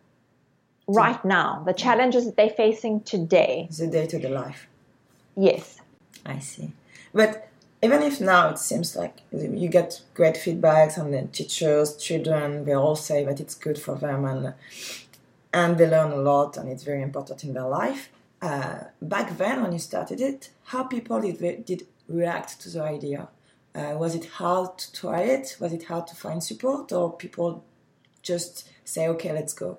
right 0.86 1.24
now, 1.24 1.62
the 1.64 1.72
challenges 1.72 2.24
that 2.26 2.36
they're 2.36 2.50
facing 2.50 3.00
today. 3.02 3.68
The 3.76 3.86
day 3.86 4.06
to 4.06 4.18
the 4.18 4.28
life. 4.28 4.66
Yes. 5.36 5.80
I 6.24 6.38
see. 6.38 6.72
But 7.14 7.48
even 7.82 8.02
if 8.02 8.20
now 8.20 8.50
it 8.50 8.58
seems 8.58 8.94
like 8.96 9.20
you 9.32 9.68
get 9.68 10.02
great 10.14 10.36
feedbacks 10.36 10.96
and 10.96 11.12
the 11.12 11.22
teachers, 11.32 11.96
children, 11.96 12.64
they 12.64 12.74
all 12.74 12.96
say 12.96 13.24
that 13.24 13.40
it's 13.40 13.54
good 13.54 13.78
for 13.78 13.96
them 13.96 14.24
and 14.24 14.54
and 15.54 15.76
they 15.76 15.86
learn 15.86 16.12
a 16.12 16.16
lot 16.16 16.56
and 16.56 16.68
it's 16.68 16.82
very 16.82 17.02
important 17.02 17.44
in 17.44 17.52
their 17.52 17.68
life. 17.68 18.08
Uh, 18.40 18.84
back 19.02 19.36
then, 19.36 19.62
when 19.62 19.72
you 19.72 19.78
started 19.78 20.18
it, 20.20 20.48
how 20.64 20.82
people 20.82 21.20
did, 21.20 21.66
did 21.66 21.86
react 22.08 22.58
to 22.60 22.70
the 22.70 22.82
idea? 22.82 23.28
Uh, 23.74 23.94
was 23.98 24.14
it 24.14 24.24
hard 24.24 24.78
to 24.78 24.92
try 24.92 25.20
it? 25.20 25.56
Was 25.60 25.72
it 25.72 25.84
hard 25.84 26.06
to 26.06 26.16
find 26.16 26.42
support, 26.42 26.90
or 26.92 27.12
people 27.12 27.62
just 28.22 28.68
say, 28.84 29.08
okay, 29.08 29.32
let's 29.32 29.52
go? 29.52 29.78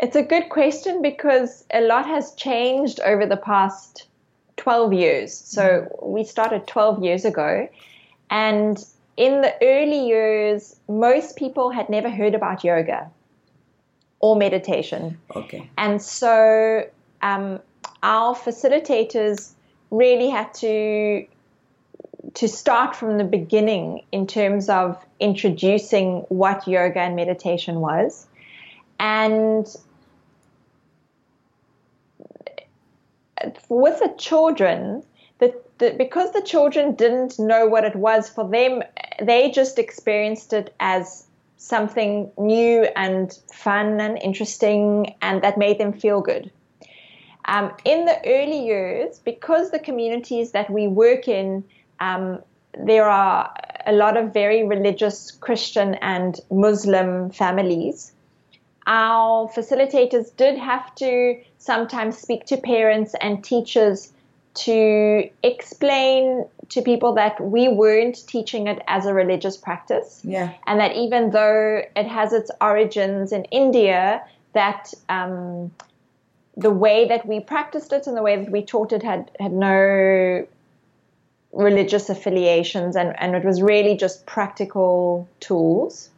It's 0.00 0.16
a 0.16 0.22
good 0.22 0.48
question 0.48 1.02
because 1.02 1.64
a 1.72 1.80
lot 1.80 2.06
has 2.06 2.34
changed 2.34 3.00
over 3.00 3.26
the 3.26 3.36
past 3.36 4.06
12 4.56 4.92
years. 4.92 5.32
So 5.34 5.62
mm-hmm. 5.62 6.12
we 6.12 6.24
started 6.24 6.66
12 6.66 7.02
years 7.02 7.24
ago. 7.24 7.68
And 8.30 8.84
in 9.16 9.42
the 9.42 9.54
early 9.62 10.08
years, 10.08 10.76
most 10.88 11.36
people 11.36 11.70
had 11.70 11.88
never 11.88 12.10
heard 12.10 12.34
about 12.34 12.64
yoga 12.64 13.10
or 14.20 14.36
meditation. 14.36 15.18
Okay. 15.36 15.68
And 15.76 16.00
so 16.00 16.86
um, 17.20 17.60
our 18.02 18.34
facilitators 18.34 19.52
really 19.90 20.30
had 20.30 20.54
to 20.54 21.26
to 22.34 22.48
start 22.48 22.94
from 22.94 23.18
the 23.18 23.24
beginning 23.24 24.04
in 24.12 24.26
terms 24.26 24.68
of 24.68 25.04
introducing 25.18 26.20
what 26.28 26.66
yoga 26.66 27.00
and 27.00 27.16
meditation 27.16 27.80
was. 27.80 28.26
And 28.98 29.66
with 33.68 33.98
the 33.98 34.14
children, 34.18 35.02
because 35.78 36.32
the 36.32 36.42
children 36.42 36.94
didn't 36.94 37.40
know 37.40 37.66
what 37.66 37.84
it 37.84 37.96
was 37.96 38.28
for 38.28 38.48
them, 38.48 38.82
they 39.20 39.50
just 39.50 39.80
experienced 39.80 40.52
it 40.52 40.72
as 40.78 41.26
something 41.56 42.30
new 42.38 42.86
and 42.96 43.36
fun 43.52 44.00
and 44.00 44.16
interesting, 44.22 45.14
and 45.22 45.42
that 45.42 45.58
made 45.58 45.78
them 45.78 45.92
feel 45.92 46.20
good. 46.20 46.50
Um, 47.46 47.72
in 47.84 48.04
the 48.04 48.16
early 48.24 48.64
years, 48.64 49.18
because 49.18 49.72
the 49.72 49.80
communities 49.80 50.52
that 50.52 50.70
we 50.70 50.86
work 50.86 51.26
in 51.26 51.64
um, 52.02 52.42
there 52.78 53.08
are 53.08 53.54
a 53.86 53.92
lot 53.92 54.16
of 54.16 54.32
very 54.32 54.66
religious 54.66 55.30
Christian 55.30 55.94
and 55.96 56.40
Muslim 56.50 57.30
families. 57.30 58.12
Our 58.86 59.48
facilitators 59.48 60.34
did 60.36 60.58
have 60.58 60.94
to 60.96 61.40
sometimes 61.58 62.18
speak 62.18 62.46
to 62.46 62.56
parents 62.56 63.14
and 63.20 63.44
teachers 63.44 64.12
to 64.54 65.30
explain 65.42 66.44
to 66.70 66.82
people 66.82 67.14
that 67.14 67.40
we 67.40 67.68
weren't 67.68 68.26
teaching 68.26 68.66
it 68.66 68.82
as 68.88 69.06
a 69.06 69.14
religious 69.14 69.56
practice. 69.56 70.20
Yeah. 70.24 70.52
And 70.66 70.80
that 70.80 70.96
even 70.96 71.30
though 71.30 71.82
it 71.94 72.06
has 72.06 72.32
its 72.32 72.50
origins 72.60 73.32
in 73.32 73.44
India, 73.44 74.22
that 74.52 74.92
um, 75.08 75.70
the 76.56 76.70
way 76.70 77.06
that 77.08 77.24
we 77.26 77.40
practiced 77.40 77.92
it 77.92 78.06
and 78.06 78.16
the 78.16 78.22
way 78.22 78.36
that 78.36 78.50
we 78.50 78.62
taught 78.62 78.92
it 78.92 79.02
had, 79.02 79.30
had 79.38 79.52
no 79.52 80.46
religious 81.52 82.08
affiliations, 82.08 82.96
and, 82.96 83.14
and 83.18 83.34
it 83.34 83.44
was 83.44 83.62
really 83.62 83.96
just 83.96 84.26
practical 84.26 85.28
tools. 85.40 86.10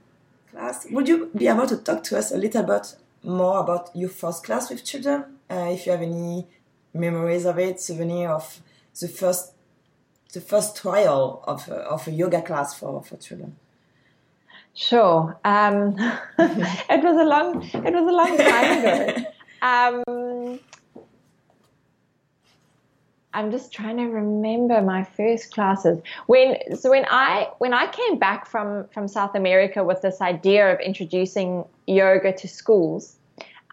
Class. 0.50 0.86
Would 0.90 1.08
you 1.08 1.30
be 1.36 1.48
able 1.48 1.66
to 1.66 1.76
talk 1.76 2.04
to 2.04 2.18
us 2.18 2.30
a 2.30 2.36
little 2.36 2.62
bit 2.62 2.94
more 3.22 3.58
about 3.58 3.90
your 3.94 4.08
first 4.08 4.44
class 4.44 4.70
with 4.70 4.84
children? 4.84 5.24
Uh, 5.50 5.70
if 5.70 5.86
you 5.86 5.92
have 5.92 6.02
any 6.02 6.46
memories 6.92 7.44
of 7.44 7.58
it, 7.58 7.80
souvenir 7.80 8.30
of 8.30 8.60
the 9.00 9.08
first 9.08 9.52
the 10.32 10.40
first 10.40 10.76
trial 10.76 11.44
of 11.46 11.68
a, 11.68 11.76
of 11.76 12.08
a 12.08 12.10
yoga 12.10 12.42
class 12.42 12.74
for, 12.74 13.02
for 13.02 13.16
children. 13.16 13.56
Sure. 14.74 15.38
Um, 15.44 15.94
it 16.38 17.04
was 17.04 17.16
a 17.16 17.24
long 17.24 17.62
it 17.62 17.94
was 17.94 18.06
a 18.06 18.16
long 18.16 18.36
time 18.36 18.78
ago. 18.78 19.24
Um, 19.62 20.02
I'm 23.34 23.50
just 23.50 23.72
trying 23.72 23.96
to 23.96 24.04
remember 24.04 24.80
my 24.80 25.02
first 25.02 25.52
classes. 25.52 26.00
When 26.26 26.56
so 26.76 26.90
when 26.90 27.04
I 27.10 27.48
when 27.58 27.74
I 27.74 27.88
came 27.88 28.18
back 28.18 28.46
from 28.46 28.86
from 28.94 29.08
South 29.08 29.34
America 29.34 29.82
with 29.82 30.00
this 30.02 30.20
idea 30.20 30.72
of 30.72 30.80
introducing 30.80 31.64
yoga 31.86 32.32
to 32.32 32.48
schools, 32.48 33.16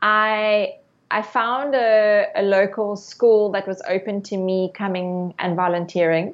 I 0.01 0.73
I 1.11 1.21
found 1.21 1.75
a, 1.75 2.27
a 2.35 2.41
local 2.41 2.95
school 2.95 3.51
that 3.51 3.67
was 3.67 3.81
open 3.87 4.21
to 4.23 4.37
me 4.37 4.71
coming 4.73 5.33
and 5.39 5.55
volunteering. 5.55 6.33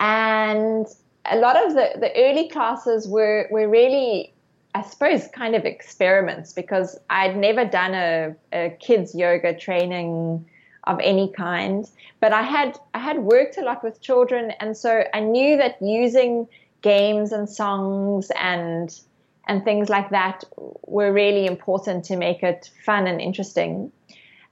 And 0.00 0.86
a 1.24 1.36
lot 1.36 1.56
of 1.56 1.74
the, 1.74 1.92
the 1.98 2.10
early 2.16 2.48
classes 2.48 3.06
were, 3.06 3.48
were 3.50 3.68
really, 3.68 4.32
I 4.74 4.82
suppose, 4.82 5.28
kind 5.28 5.54
of 5.54 5.64
experiments 5.64 6.52
because 6.52 6.98
I'd 7.10 7.36
never 7.36 7.64
done 7.64 7.94
a, 7.94 8.34
a 8.52 8.70
kids 8.80 9.14
yoga 9.14 9.56
training 9.56 10.44
of 10.88 10.98
any 11.02 11.28
kind. 11.28 11.88
But 12.20 12.32
I 12.32 12.42
had 12.42 12.78
I 12.94 12.98
had 12.98 13.18
worked 13.18 13.58
a 13.58 13.62
lot 13.62 13.84
with 13.84 14.00
children, 14.00 14.52
and 14.58 14.76
so 14.76 15.04
I 15.14 15.20
knew 15.20 15.56
that 15.58 15.80
using 15.80 16.48
games 16.82 17.32
and 17.32 17.48
songs 17.48 18.30
and 18.36 18.98
and 19.46 19.64
things 19.64 19.88
like 19.88 20.10
that 20.10 20.44
were 20.86 21.12
really 21.12 21.46
important 21.46 22.04
to 22.06 22.16
make 22.16 22.42
it 22.42 22.70
fun 22.84 23.06
and 23.06 23.20
interesting. 23.20 23.92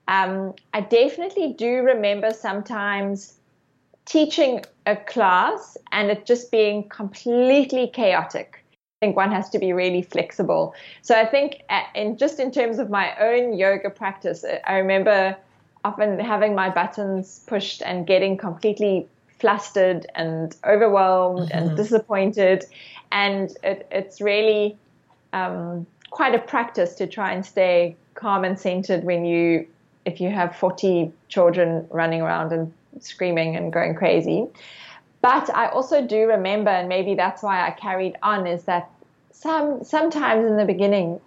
Um, 0.09 0.55
I 0.73 0.81
definitely 0.83 1.53
do 1.53 1.83
remember 1.83 2.31
sometimes 2.33 3.35
teaching 4.07 4.65
a 4.87 4.97
class 4.97 5.77
and 5.93 6.11
it 6.11 6.25
just 6.25 6.51
being 6.51 6.89
completely 6.89 7.89
chaotic. 7.89 8.65
I 8.73 9.07
think 9.07 9.17
one 9.17 9.33
has 9.33 9.51
to 9.51 9.59
be 9.59 9.73
really 9.73 10.01
flexible. 10.01 10.75
So 11.03 11.15
I 11.15 11.27
think, 11.27 11.63
uh, 11.69 11.83
in 11.95 12.17
just 12.17 12.41
in 12.41 12.51
terms 12.51 12.79
of 12.79 12.89
my 12.89 13.15
own 13.21 13.53
yoga 13.53 13.91
practice, 13.91 14.45
I 14.67 14.79
remember 14.79 15.37
often 15.87 16.19
having 16.19 16.55
my 16.55 16.69
buttons 16.69 17.41
pushed 17.47 17.81
and 17.81 18.07
getting 18.07 18.37
completely 18.37 19.07
flustered 19.39 20.07
and 20.17 20.57
overwhelmed 20.65 21.49
mm-hmm. 21.49 21.59
and 21.59 21.77
disappointed. 21.77 22.65
And 23.13 23.57
it, 23.63 23.87
it's 23.93 24.21
really 24.21 24.77
um, 25.33 25.87
quite 26.11 26.35
a 26.35 26.41
practice 26.41 26.97
to 26.97 27.07
try 27.07 27.33
and 27.33 27.47
stay 27.47 27.95
calm 28.15 28.43
and 28.45 28.59
centered 28.59 29.05
when 29.05 29.25
you, 29.25 29.67
if 30.05 30.21
you 30.21 30.29
have 30.31 30.57
40 30.57 31.13
children 31.29 31.87
running 31.91 32.21
around 32.21 32.53
and 32.53 32.73
screaming 33.01 33.55
and 33.55 33.73
going 33.73 33.95
crazy. 33.95 34.47
But 35.23 35.55
I 35.55 35.69
also 35.69 36.05
do 36.05 36.27
remember, 36.27 36.71
and 36.71 36.89
maybe 36.89 37.15
that's 37.15 37.43
why 37.45 37.65
I 37.67 37.71
carried 37.71 38.17
on, 38.23 38.47
is 38.47 38.65
that 38.65 38.91
some 39.31 39.85
sometimes 39.85 40.47
in 40.51 40.57
the 40.57 40.65
beginning, 40.65 41.21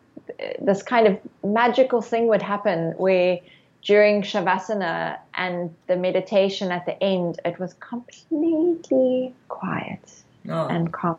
this 0.60 0.84
kind 0.84 1.08
of 1.08 1.20
magical 1.44 2.02
thing 2.02 2.28
would 2.28 2.42
happen 2.42 2.94
where 2.98 3.40
during 3.82 4.22
Shavasana 4.22 5.20
and 5.34 5.74
the 5.88 5.96
meditation 5.96 6.72
at 6.72 6.86
the 6.86 7.02
end, 7.02 7.40
it 7.46 7.60
was 7.60 7.74
completely 7.76 9.34
quiet. 9.48 10.02
oh. 10.48 10.68
and 10.68 10.92
calm 10.92 11.18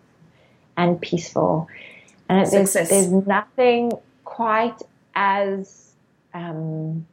and 0.77 1.01
peaceful. 1.01 1.69
And 2.29 2.51
there's, 2.51 2.73
there's 2.73 3.11
nothing 3.11 3.93
quite 4.25 4.81
as 5.15 5.93
um, 6.33 7.07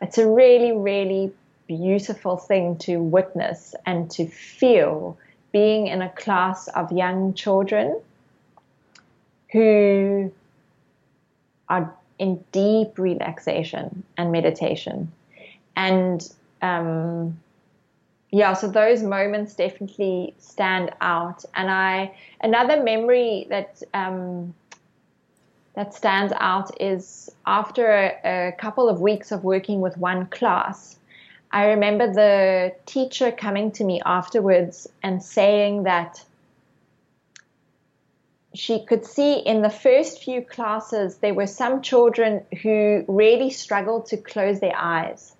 it's 0.00 0.18
a 0.18 0.28
really, 0.28 0.72
really 0.72 1.32
beautiful 1.66 2.36
thing 2.36 2.76
to 2.78 2.98
witness 2.98 3.74
and 3.84 4.10
to 4.12 4.26
feel 4.26 5.18
being 5.52 5.86
in 5.86 6.02
a 6.02 6.08
class 6.10 6.68
of 6.68 6.92
young 6.92 7.34
children 7.34 8.00
who 9.52 10.32
are 11.68 11.94
in 12.18 12.42
deep 12.52 12.98
relaxation 12.98 14.02
and 14.16 14.32
meditation. 14.32 15.12
And 15.76 16.26
um, 16.62 17.38
yeah, 18.30 18.54
so 18.54 18.68
those 18.68 19.02
moments 19.02 19.54
definitely 19.54 20.34
stand 20.38 20.92
out. 21.00 21.44
And 21.54 21.70
I 21.70 22.14
another 22.40 22.82
memory 22.82 23.46
that 23.50 23.82
um, 23.94 24.54
that 25.74 25.94
stands 25.94 26.32
out 26.38 26.70
is 26.80 27.30
after 27.46 27.92
a, 27.92 28.48
a 28.48 28.52
couple 28.52 28.88
of 28.88 29.00
weeks 29.00 29.30
of 29.30 29.44
working 29.44 29.80
with 29.80 29.96
one 29.98 30.26
class. 30.26 30.98
I 31.52 31.66
remember 31.66 32.12
the 32.12 32.74
teacher 32.86 33.30
coming 33.30 33.70
to 33.72 33.84
me 33.84 34.02
afterwards 34.04 34.88
and 35.02 35.22
saying 35.22 35.84
that 35.84 36.24
she 38.56 38.84
could 38.84 39.04
see 39.04 39.38
in 39.38 39.62
the 39.62 39.70
first 39.70 40.22
few 40.22 40.42
classes 40.42 41.16
there 41.16 41.34
were 41.34 41.46
some 41.46 41.82
children 41.82 42.44
who 42.62 43.04
really 43.06 43.50
struggled 43.50 44.06
to 44.06 44.16
close 44.16 44.60
their 44.60 44.76
eyes. 44.76 45.34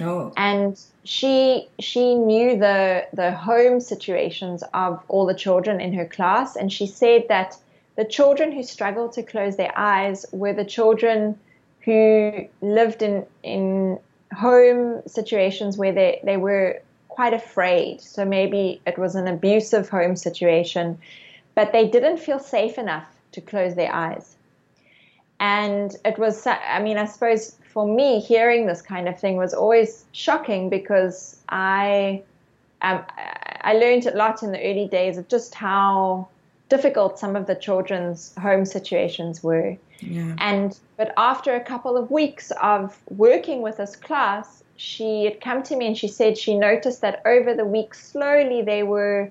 Oh. 0.00 0.32
And 0.36 0.80
she 1.04 1.68
she 1.78 2.14
knew 2.14 2.58
the 2.58 3.06
the 3.12 3.32
home 3.32 3.80
situations 3.80 4.62
of 4.72 5.02
all 5.08 5.26
the 5.26 5.34
children 5.34 5.80
in 5.80 5.92
her 5.94 6.06
class 6.06 6.56
and 6.56 6.72
she 6.72 6.86
said 6.86 7.26
that 7.28 7.56
the 7.96 8.04
children 8.04 8.52
who 8.52 8.62
struggled 8.62 9.12
to 9.12 9.22
close 9.22 9.56
their 9.56 9.72
eyes 9.76 10.24
were 10.32 10.54
the 10.54 10.64
children 10.64 11.38
who 11.80 12.46
lived 12.60 13.02
in 13.02 13.26
in 13.42 13.98
home 14.34 15.02
situations 15.06 15.76
where 15.76 15.92
they, 15.92 16.20
they 16.24 16.36
were 16.36 16.80
quite 17.08 17.34
afraid. 17.34 18.00
So 18.00 18.24
maybe 18.24 18.80
it 18.86 18.98
was 18.98 19.14
an 19.14 19.28
abusive 19.28 19.88
home 19.88 20.16
situation, 20.16 20.98
but 21.54 21.72
they 21.72 21.88
didn't 21.88 22.18
feel 22.18 22.38
safe 22.38 22.78
enough 22.78 23.06
to 23.32 23.40
close 23.40 23.74
their 23.74 23.94
eyes. 23.94 24.36
And 25.40 25.96
it 26.04 26.18
was, 26.18 26.46
I 26.46 26.80
mean, 26.80 26.98
I 26.98 27.06
suppose 27.06 27.56
for 27.64 27.86
me, 27.86 28.20
hearing 28.20 28.66
this 28.66 28.82
kind 28.82 29.08
of 29.08 29.18
thing 29.18 29.36
was 29.36 29.54
always 29.54 30.04
shocking 30.12 30.68
because 30.68 31.40
I, 31.48 32.22
um, 32.82 33.04
I 33.62 33.74
learned 33.74 34.06
a 34.06 34.16
lot 34.16 34.42
in 34.42 34.52
the 34.52 34.60
early 34.60 34.86
days 34.86 35.18
of 35.18 35.28
just 35.28 35.54
how 35.54 36.28
difficult 36.68 37.18
some 37.18 37.36
of 37.36 37.46
the 37.46 37.54
children's 37.54 38.34
home 38.36 38.64
situations 38.64 39.42
were. 39.42 39.76
Yeah. 40.00 40.34
And 40.38 40.78
but 40.96 41.12
after 41.16 41.54
a 41.54 41.60
couple 41.60 41.96
of 41.96 42.10
weeks 42.10 42.50
of 42.62 42.98
working 43.10 43.62
with 43.62 43.76
this 43.76 43.94
class, 43.94 44.62
she 44.76 45.24
had 45.24 45.40
come 45.40 45.62
to 45.64 45.76
me 45.76 45.86
and 45.88 45.98
she 45.98 46.08
said 46.08 46.38
she 46.38 46.56
noticed 46.56 47.00
that 47.02 47.20
over 47.26 47.54
the 47.54 47.64
week 47.64 47.94
slowly 47.94 48.62
they 48.62 48.82
were 48.82 49.30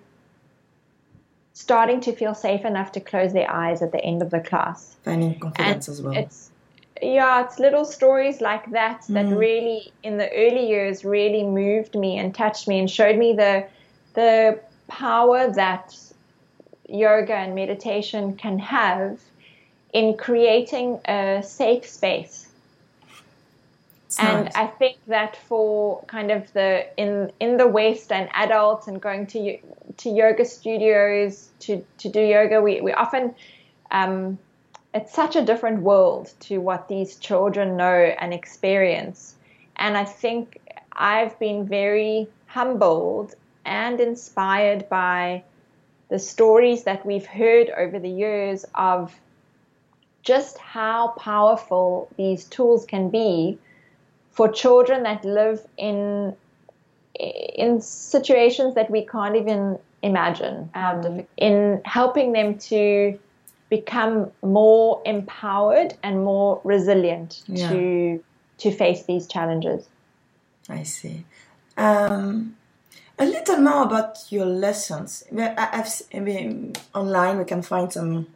starting 1.62 2.02
to 2.02 2.12
feel 2.12 2.34
safe 2.34 2.66
enough 2.66 2.92
to 2.94 3.00
close 3.00 3.34
their 3.34 3.50
eyes 3.50 3.82
at 3.82 3.92
the 3.92 4.04
end 4.04 4.22
of 4.22 4.32
the 4.32 4.40
class. 4.40 4.96
Finding 5.04 5.40
confidence 5.40 5.88
and 5.88 5.94
as 5.94 6.02
well. 6.02 6.18
It's 6.18 6.50
yeah, 7.02 7.44
it's 7.44 7.58
little 7.58 7.86
stories 7.86 8.42
like 8.42 8.70
that 8.72 9.06
that 9.10 9.26
mm. 9.26 9.38
really, 9.38 9.92
in 10.04 10.18
the 10.18 10.32
early 10.32 10.68
years, 10.68 11.04
really 11.04 11.44
moved 11.44 11.96
me 11.96 12.18
and 12.18 12.34
touched 12.34 12.68
me 12.68 12.80
and 12.80 12.90
showed 12.90 13.18
me 13.18 13.34
the 13.34 13.66
the 14.14 14.60
power 14.88 15.52
that 15.52 15.98
yoga 16.90 17.34
and 17.34 17.56
meditation 17.56 18.36
can 18.36 18.60
have 18.60 19.20
in 19.94 20.16
creating 20.18 21.00
a 21.06 21.42
safe 21.44 21.88
space. 21.88 22.51
It's 24.12 24.20
and 24.20 24.44
nice. 24.44 24.56
I 24.56 24.68
think 24.68 24.98
that 25.08 25.38
for 25.38 26.04
kind 26.04 26.32
of 26.32 26.52
the 26.52 26.86
in 26.98 27.32
in 27.40 27.56
the 27.56 27.66
West 27.66 28.12
and 28.12 28.28
adults 28.34 28.88
and 28.88 29.02
going 29.02 29.26
to 29.28 29.58
to 29.98 30.10
yoga 30.10 30.44
studios 30.44 31.50
to 31.60 31.86
to 32.00 32.10
do 32.10 32.20
yoga, 32.20 32.62
we 32.62 32.82
we 32.82 32.92
often 32.92 33.34
um, 33.90 34.38
it's 34.94 35.14
such 35.14 35.38
a 35.38 35.46
different 35.46 35.82
world 35.82 36.34
to 36.42 36.58
what 36.58 36.90
these 36.90 37.16
children 37.16 37.78
know 37.78 38.14
and 38.20 38.34
experience. 38.34 39.36
And 39.78 39.96
I 39.96 40.04
think 40.04 40.60
I've 40.92 41.40
been 41.40 41.66
very 41.66 42.28
humbled 42.48 43.36
and 43.64 44.02
inspired 44.02 44.90
by 44.90 45.44
the 46.10 46.20
stories 46.20 46.84
that 46.84 47.06
we've 47.06 47.26
heard 47.26 47.70
over 47.70 47.98
the 47.98 48.10
years 48.10 48.66
of 48.76 49.18
just 50.22 50.58
how 50.58 51.14
powerful 51.18 52.10
these 52.18 52.44
tools 52.44 52.86
can 52.86 53.10
be 53.10 53.58
for 54.32 54.48
children 54.50 55.04
that 55.04 55.24
live 55.26 55.66
in 55.78 56.36
in 57.20 57.82
situations 57.82 58.74
that 58.76 58.90
we 58.90 59.06
can't 59.06 59.36
even 59.36 59.78
imagine 60.02 60.70
um, 60.74 61.26
in 61.38 61.82
helping 61.86 62.32
them 62.32 62.58
to 62.58 63.20
become 63.70 64.32
more 64.42 65.02
empowered 65.06 65.94
and 66.04 66.24
more 66.24 66.60
resilient 66.64 67.44
yeah. 67.48 67.70
to 67.70 68.24
to 68.58 68.72
face 68.72 69.04
these 69.04 69.28
challenges. 69.28 69.88
I 70.70 70.84
see. 70.84 71.26
Um, 71.78 72.56
a 73.18 73.26
little 73.26 73.58
more 73.58 73.84
about 73.84 74.18
your 74.30 74.46
lessons. 74.46 75.24
I've, 75.38 76.02
I 76.14 76.20
mean, 76.20 76.74
online 76.94 77.38
we 77.38 77.46
can 77.46 77.62
find 77.62 77.92
some 77.92 78.28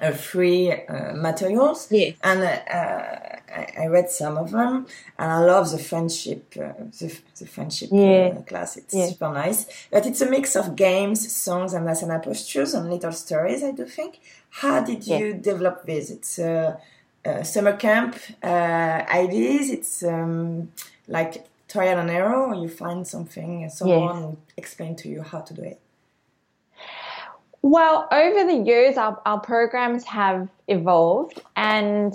uh, 0.00 0.12
free 0.12 0.72
uh, 0.72 1.14
materials. 1.14 1.88
Yes. 1.90 2.16
And 2.22 2.42
uh, 2.42 3.37
I, 3.54 3.84
I, 3.84 3.86
read 3.86 4.10
some 4.10 4.36
of 4.36 4.50
them, 4.50 4.86
and 5.18 5.32
I 5.32 5.38
love 5.38 5.70
the 5.70 5.78
friendship, 5.78 6.54
uh, 6.56 6.72
the, 6.98 7.18
the, 7.38 7.46
friendship 7.46 7.92
uh, 7.92 7.96
yeah. 7.96 8.40
class. 8.46 8.76
It's 8.76 8.94
yeah. 8.94 9.08
super 9.08 9.32
nice. 9.32 9.66
But 9.90 10.06
it's 10.06 10.20
a 10.20 10.30
mix 10.30 10.56
of 10.56 10.76
games, 10.76 11.32
songs, 11.34 11.72
and 11.74 11.86
asana 11.86 12.22
postures 12.22 12.74
and 12.74 12.90
little 12.90 13.12
stories. 13.12 13.62
I 13.62 13.72
do 13.72 13.84
think. 13.86 14.20
How 14.50 14.82
did 14.82 15.06
yeah. 15.06 15.18
you 15.18 15.34
develop 15.34 15.84
this? 15.84 16.10
It's 16.10 16.38
a, 16.38 16.80
a 17.24 17.44
summer 17.44 17.76
camp 17.76 18.16
uh, 18.42 18.46
ideas. 18.46 19.70
It's 19.70 20.02
um, 20.02 20.72
like 21.06 21.46
trial 21.68 21.98
and 21.98 22.10
error. 22.10 22.54
You 22.54 22.68
find 22.68 23.06
something, 23.06 23.62
and 23.62 23.72
someone 23.72 24.22
yes. 24.22 24.36
explain 24.56 24.96
to 24.96 25.08
you 25.08 25.22
how 25.22 25.40
to 25.40 25.54
do 25.54 25.62
it. 25.62 25.80
Well, 27.62 28.06
over 28.12 28.44
the 28.44 28.64
years, 28.64 28.96
our, 28.96 29.20
our 29.26 29.40
programs 29.40 30.04
have 30.04 30.48
evolved 30.68 31.42
and 31.56 32.14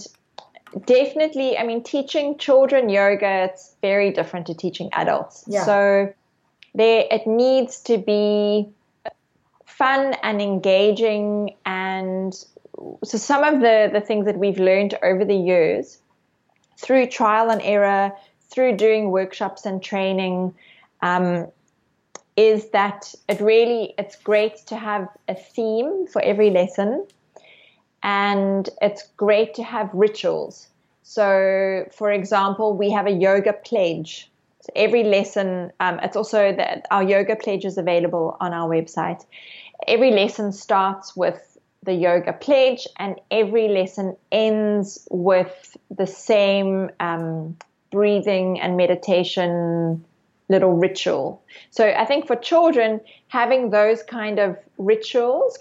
definitely, 0.86 1.58
I 1.58 1.64
mean, 1.64 1.84
teaching 1.84 2.38
children 2.38 2.90
yoga, 2.90 3.50
it's 3.52 3.76
very 3.82 4.12
different 4.12 4.48
to 4.48 4.54
teaching 4.54 4.90
adults. 4.94 5.44
Yeah. 5.48 5.66
So 5.66 6.14
there, 6.74 7.06
it 7.10 7.28
needs 7.28 7.82
to 7.82 7.98
be 7.98 8.70
fun 9.66 10.16
and 10.22 10.42
engaging 10.42 11.56
and 11.66 12.34
so 13.04 13.18
some 13.18 13.44
of 13.44 13.62
the, 13.62 13.90
the 13.94 14.02
things 14.02 14.26
that 14.26 14.38
we've 14.38 14.60
learned 14.60 14.98
over 15.04 15.26
the 15.26 15.36
years 15.36 16.00
through 16.78 17.08
trial 17.08 17.50
and 17.50 17.62
error, 17.62 18.12
through 18.50 18.78
doing 18.78 19.12
workshops 19.12 19.66
and 19.66 19.82
training, 19.82 20.54
um, 21.02 21.48
is 22.36 22.70
that 22.70 23.14
it 23.30 23.40
really 23.40 23.94
it's 23.98 24.16
great 24.16 24.58
to 24.68 24.76
have 24.76 25.08
a 25.28 25.36
theme 25.36 26.08
for 26.08 26.22
every 26.22 26.50
lesson 26.50 27.06
and 28.04 28.70
it's 28.82 29.08
great 29.18 29.54
to 29.56 29.64
have 29.64 29.90
rituals. 29.94 30.68
So 31.04 31.86
for 31.92 32.12
example 32.12 32.78
we 32.78 32.92
have 32.92 33.08
a 33.08 33.12
yoga 33.12 33.54
pledge. 33.54 34.30
So 34.62 34.72
every 34.76 35.04
lesson 35.04 35.72
um, 35.80 36.00
it's 36.04 36.16
also 36.16 36.54
that 36.56 36.86
our 36.92 37.04
yoga 37.04 37.36
pledge 37.36 37.66
is 37.66 37.78
available 37.78 38.38
on 38.40 38.54
our 38.54 38.70
website. 38.70 39.26
Every 39.88 40.12
lesson 40.12 40.52
starts 40.52 41.16
with 41.16 41.58
the 41.84 41.94
yoga 41.94 42.34
pledge 42.34 42.88
and 42.98 43.20
every 43.30 43.68
lesson 43.68 44.16
ends 44.32 45.06
with 45.12 45.76
the 45.92 46.08
same 46.08 46.90
um, 47.00 47.58
breathing 47.92 48.60
and 48.60 48.78
meditation 48.78 50.04
little 50.50 50.74
ritual. 50.74 51.42
So 51.72 51.90
I 51.90 52.06
think 52.06 52.28
for 52.28 52.36
children, 52.36 53.00
having 53.28 53.70
those 53.70 54.04
kind 54.04 54.40
of 54.40 54.58
rituals 54.78 55.58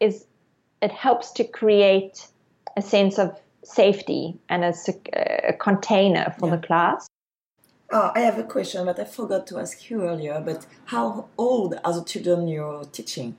is 0.00 0.25
it 0.82 0.92
helps 0.92 1.32
to 1.32 1.44
create 1.44 2.28
a 2.76 2.82
sense 2.82 3.18
of 3.18 3.38
safety 3.64 4.38
and 4.48 4.64
a, 4.64 4.74
a 5.48 5.52
container 5.54 6.34
for 6.38 6.48
yeah. 6.48 6.56
the 6.56 6.66
class. 6.66 7.08
Oh, 7.90 8.10
I 8.14 8.20
have 8.20 8.38
a 8.38 8.44
question, 8.44 8.84
but 8.84 8.98
I 8.98 9.04
forgot 9.04 9.46
to 9.48 9.58
ask 9.58 9.90
you 9.90 10.02
earlier. 10.02 10.42
But 10.44 10.66
how 10.86 11.26
old 11.38 11.78
are 11.84 11.92
the 11.92 12.04
children 12.04 12.48
you're 12.48 12.84
teaching? 12.86 13.36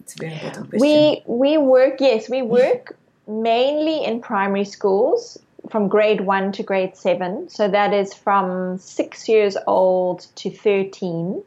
It's 0.00 0.14
a 0.14 0.18
very 0.18 0.34
important 0.34 0.70
question. 0.70 0.80
We 0.80 1.22
we 1.26 1.58
work 1.58 2.00
yes, 2.00 2.28
we 2.28 2.42
work 2.58 2.96
mainly 3.26 4.04
in 4.04 4.20
primary 4.20 4.64
schools 4.64 5.38
from 5.70 5.88
grade 5.88 6.20
one 6.20 6.52
to 6.52 6.62
grade 6.62 6.96
seven. 6.96 7.48
So 7.48 7.68
that 7.68 7.92
is 7.92 8.14
from 8.14 8.78
six 8.78 9.28
years 9.28 9.56
old 9.66 10.26
to 10.36 10.50
13. 10.50 11.42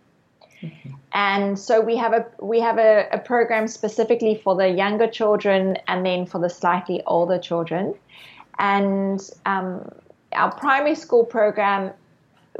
Mm-hmm. 0.61 0.89
And 1.13 1.57
so 1.57 1.81
we 1.81 1.95
have 1.97 2.13
a 2.13 2.25
we 2.41 2.59
have 2.59 2.77
a, 2.77 3.07
a, 3.11 3.19
program 3.19 3.67
specifically 3.67 4.35
for 4.35 4.55
the 4.55 4.67
younger 4.67 5.07
children 5.07 5.77
and 5.87 6.05
then 6.05 6.25
for 6.25 6.39
the 6.39 6.49
slightly 6.49 7.01
older 7.07 7.39
children. 7.39 7.95
And 8.57 9.21
um, 9.45 9.89
our 10.33 10.51
primary 10.51 10.95
school 10.95 11.25
program, 11.25 11.91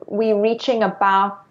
we're 0.08 0.40
reaching 0.40 0.82
about 0.82 1.46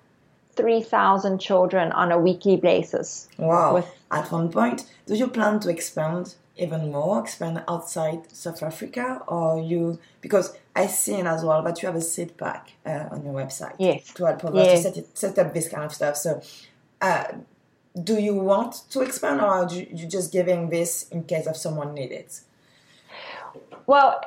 3,000 0.56 1.38
children 1.38 1.92
on 1.92 2.10
a 2.10 2.18
weekly 2.18 2.56
basis. 2.56 3.28
Wow. 3.36 3.74
With, 3.74 3.86
At 4.10 4.32
one 4.32 4.50
point, 4.50 4.86
do 5.06 5.14
you 5.14 5.28
plan 5.28 5.60
to 5.60 5.68
expand 5.68 6.34
even 6.58 6.92
more, 6.92 7.20
expand 7.20 7.62
outside 7.68 8.30
South 8.32 8.62
Africa? 8.62 9.22
Or 9.26 9.60
you, 9.60 9.98
because 10.20 10.56
I 10.74 10.86
seen 10.86 11.26
as 11.26 11.44
well 11.44 11.62
that 11.62 11.82
you 11.82 11.86
have 11.86 11.96
a 11.96 12.00
seed 12.00 12.36
pack 12.36 12.72
uh, 12.84 13.06
on 13.10 13.24
your 13.24 13.34
website. 13.34 13.74
Yes. 13.78 14.12
To 14.14 14.24
help 14.26 14.44
others 14.44 14.66
yes. 14.66 14.82
to 14.82 14.88
set, 14.88 14.96
it, 14.96 15.18
set 15.18 15.38
up 15.38 15.54
this 15.54 15.68
kind 15.68 15.84
of 15.84 15.92
stuff. 15.94 16.16
So, 16.16 16.42
uh, 17.00 17.24
do 18.02 18.18
you 18.18 18.34
want 18.34 18.82
to 18.90 19.00
expand 19.00 19.40
or 19.40 19.46
are 19.46 19.72
you 19.72 20.06
just 20.06 20.32
giving 20.32 20.70
this 20.70 21.08
in 21.08 21.24
case 21.24 21.46
of 21.46 21.56
someone 21.56 21.94
need 21.94 22.12
it? 22.12 22.40
Well, 23.86 24.20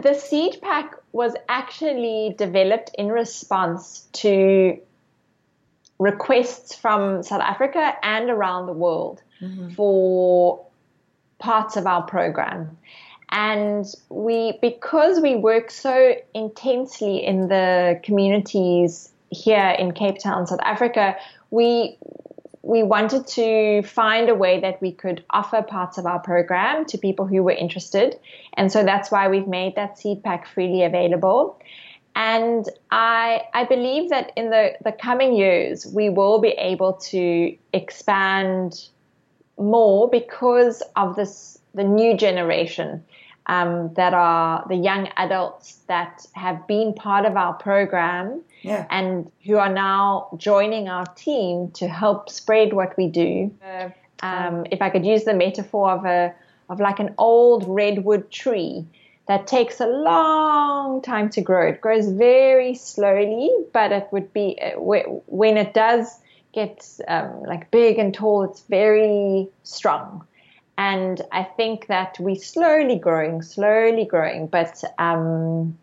the 0.00 0.14
seed 0.14 0.58
pack 0.62 0.94
was 1.12 1.34
actually 1.48 2.34
developed 2.38 2.92
in 2.96 3.08
response 3.08 4.06
to 4.12 4.78
requests 5.98 6.74
from 6.74 7.24
South 7.24 7.40
Africa 7.40 7.94
and 8.02 8.30
around 8.30 8.66
the 8.66 8.72
world 8.72 9.20
mm-hmm. 9.40 9.70
for 9.70 10.64
parts 11.38 11.76
of 11.76 11.86
our 11.86 12.02
program. 12.02 12.76
And 13.30 13.84
we, 14.08 14.58
because 14.62 15.20
we 15.20 15.36
work 15.36 15.70
so 15.70 16.14
intensely 16.34 17.24
in 17.24 17.48
the 17.48 18.00
communities 18.02 19.12
here 19.30 19.76
in 19.78 19.92
Cape 19.92 20.18
Town, 20.18 20.46
South 20.46 20.60
Africa, 20.62 21.16
we 21.50 21.98
we 22.62 22.82
wanted 22.82 23.26
to 23.26 23.82
find 23.82 24.28
a 24.28 24.34
way 24.34 24.60
that 24.60 24.80
we 24.82 24.92
could 24.92 25.24
offer 25.30 25.62
parts 25.62 25.96
of 25.96 26.04
our 26.04 26.18
program 26.18 26.84
to 26.84 26.98
people 26.98 27.26
who 27.26 27.42
were 27.42 27.52
interested. 27.52 28.18
And 28.54 28.70
so 28.70 28.84
that's 28.84 29.10
why 29.10 29.28
we've 29.28 29.46
made 29.48 29.74
that 29.76 29.98
seed 29.98 30.22
pack 30.22 30.46
freely 30.46 30.82
available. 30.82 31.58
And 32.14 32.68
I, 32.90 33.42
I 33.54 33.64
believe 33.64 34.10
that 34.10 34.32
in 34.36 34.50
the, 34.50 34.72
the 34.84 34.92
coming 34.92 35.34
years, 35.34 35.86
we 35.86 36.10
will 36.10 36.40
be 36.40 36.48
able 36.48 36.94
to 36.94 37.56
expand 37.72 38.88
more 39.58 40.08
because 40.08 40.82
of 40.96 41.16
this, 41.16 41.58
the 41.74 41.84
new 41.84 42.16
generation 42.16 43.04
um, 43.46 43.92
that 43.94 44.14
are 44.14 44.64
the 44.68 44.76
young 44.76 45.08
adults 45.16 45.78
that 45.88 46.26
have 46.32 46.66
been 46.66 46.94
part 46.94 47.24
of 47.24 47.36
our 47.36 47.54
program 47.54 48.42
yeah. 48.62 48.86
and 48.90 49.30
who 49.44 49.56
are 49.56 49.72
now 49.72 50.28
joining 50.36 50.88
our 50.88 51.06
team 51.06 51.70
to 51.72 51.88
help 51.88 52.28
spread 52.28 52.72
what 52.72 52.96
we 52.96 53.08
do. 53.08 53.50
Um, 54.20 54.66
if 54.70 54.82
I 54.82 54.90
could 54.90 55.06
use 55.06 55.24
the 55.24 55.34
metaphor 55.34 55.90
of 55.92 56.04
a 56.04 56.34
of 56.68 56.80
like 56.80 56.98
an 56.98 57.14
old 57.16 57.64
redwood 57.66 58.30
tree 58.30 58.84
that 59.26 59.46
takes 59.46 59.80
a 59.80 59.86
long 59.86 61.02
time 61.02 61.30
to 61.30 61.40
grow. 61.40 61.68
It 61.68 61.80
grows 61.80 62.08
very 62.08 62.74
slowly, 62.74 63.50
but 63.72 63.92
it 63.92 64.08
would 64.10 64.32
be 64.32 64.58
when 64.76 65.56
it 65.56 65.72
does 65.74 66.18
get 66.52 66.86
um, 67.08 67.42
like 67.42 67.70
big 67.70 67.98
and 67.98 68.14
tall, 68.14 68.44
it's 68.44 68.62
very 68.62 69.48
strong. 69.62 70.26
And 70.76 71.20
I 71.32 71.42
think 71.42 71.88
that 71.88 72.16
we're 72.20 72.36
slowly 72.36 72.98
growing, 72.98 73.42
slowly 73.42 74.04
growing, 74.04 74.46
but 74.46 74.82
um, 74.98 75.76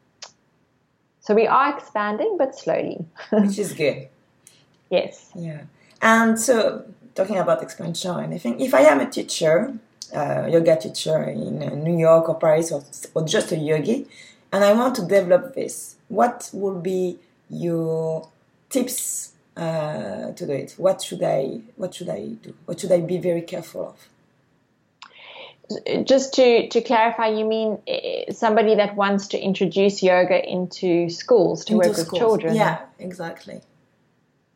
so 1.19 1.33
we 1.33 1.47
are 1.47 1.77
expanding, 1.77 2.37
but 2.37 2.57
slowly. 2.57 3.05
Which 3.31 3.59
is 3.59 3.73
good. 3.73 4.07
Yes. 4.89 5.31
Yeah. 5.35 5.63
And 6.01 6.39
so, 6.39 6.85
talking 7.13 7.37
about 7.37 7.61
expansion 7.63 8.11
or 8.11 8.21
anything, 8.21 8.59
if 8.59 8.73
I 8.73 8.81
am 8.81 8.99
a 8.99 9.09
teacher, 9.09 9.73
uh, 10.15 10.47
yoga 10.49 10.77
teacher 10.77 11.23
in 11.23 11.63
uh, 11.63 11.69
New 11.75 11.97
York 11.97 12.29
or 12.29 12.35
Paris 12.35 12.71
or, 12.71 12.83
or 13.13 13.25
just 13.25 13.51
a 13.51 13.57
yogi, 13.57 14.07
and 14.51 14.63
I 14.63 14.73
want 14.73 14.95
to 14.95 15.01
develop 15.01 15.55
this, 15.55 15.95
what 16.07 16.49
would 16.53 16.83
be 16.83 17.17
your 17.49 18.29
tips 18.69 19.31
uh, 19.57 20.31
to 20.31 20.45
do 20.45 20.51
it? 20.51 20.75
What 20.77 21.01
should 21.01 21.23
I 21.23 21.61
What 21.75 21.93
should 21.95 22.09
I 22.09 22.27
do? 22.41 22.53
What 22.65 22.79
should 22.79 22.91
I 22.91 23.01
be 23.01 23.17
very 23.17 23.41
careful 23.41 23.89
of? 23.89 24.09
just 26.03 26.33
to, 26.35 26.67
to 26.69 26.81
clarify, 26.81 27.27
you 27.27 27.45
mean 27.45 27.79
eh, 27.87 28.31
somebody 28.31 28.75
that 28.75 28.95
wants 28.95 29.27
to 29.29 29.39
introduce 29.39 30.03
yoga 30.03 30.47
into 30.47 31.09
schools 31.09 31.65
to 31.65 31.73
into 31.73 31.87
work 31.87 31.95
schools. 31.95 32.11
with 32.11 32.19
children? 32.19 32.55
Yeah, 32.55 32.85
exactly. 32.99 33.61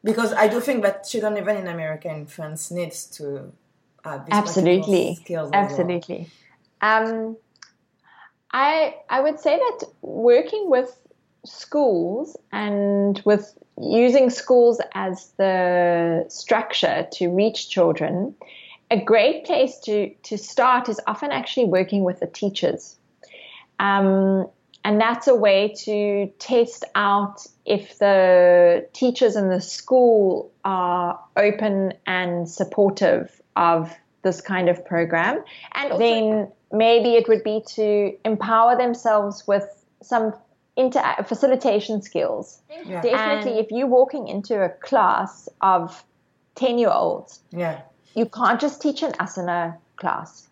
Because 0.04 0.34
I 0.34 0.48
do 0.48 0.60
think 0.62 0.84
that 0.84 1.08
children, 1.08 1.38
even 1.38 1.58
in 1.58 1.68
America 1.68 2.10
and 2.10 2.30
France, 2.30 2.72
needs 2.72 3.06
to 3.18 3.52
have 4.04 4.28
absolutely 4.32 5.16
skills. 5.16 5.50
Absolutely. 5.54 6.30
Well. 6.82 7.08
Um, 7.08 7.38
I 8.52 8.96
I 9.10 9.20
would 9.20 9.40
say 9.40 9.58
that 9.58 9.86
working 10.02 10.70
with 10.70 10.98
schools 11.46 12.38
and 12.52 13.22
with 13.26 13.58
using 13.82 14.30
schools 14.30 14.82
as 14.94 15.32
the 15.38 16.26
structure 16.30 17.08
to 17.14 17.30
reach 17.30 17.70
children 17.70 18.36
a 18.92 19.00
great 19.00 19.46
place 19.46 19.78
to, 19.80 20.10
to 20.24 20.38
start 20.38 20.90
is 20.90 21.00
often 21.06 21.32
actually 21.32 21.66
working 21.66 22.04
with 22.04 22.20
the 22.20 22.28
teachers. 22.28 22.96
Um, 23.80 24.48
and 24.84 25.00
that's 25.00 25.28
a 25.28 25.36
way 25.36 25.74
to 25.84 26.32
test 26.40 26.86
out 26.96 27.46
if 27.66 28.00
the 28.00 28.88
teachers 28.94 29.36
in 29.36 29.50
the 29.50 29.62
school 29.62 30.52
are 30.64 31.20
open 31.38 31.94
and 32.08 32.50
supportive 32.50 33.42
of 33.56 33.94
this 34.24 34.42
kind 34.42 34.70
of 34.70 34.84
program. 34.86 35.44
And 35.74 36.02
then 36.02 36.52
maybe 36.72 37.16
it 37.16 37.28
would 37.28 37.44
be 37.44 37.62
to 37.76 38.18
empower 38.26 38.78
themselves 38.78 39.46
with 39.48 39.66
some 40.02 40.34
inter- 40.80 41.24
facilitation 41.26 42.02
skills. 42.02 42.60
Yeah. 42.70 43.02
Definitely, 43.02 43.52
and 43.52 43.66
if 43.66 43.72
you're 43.72 43.88
walking 43.88 44.28
into 44.28 44.64
a 44.64 44.70
class 44.70 45.50
of 45.62 46.04
10 46.56 46.78
year 46.78 46.92
olds, 46.92 47.42
yeah 47.52 47.82
you 48.16 48.26
can't 48.26 48.60
just 48.60 48.82
teach 48.82 49.04
an 49.04 49.12
asana 49.14 49.78
class. 49.96 50.48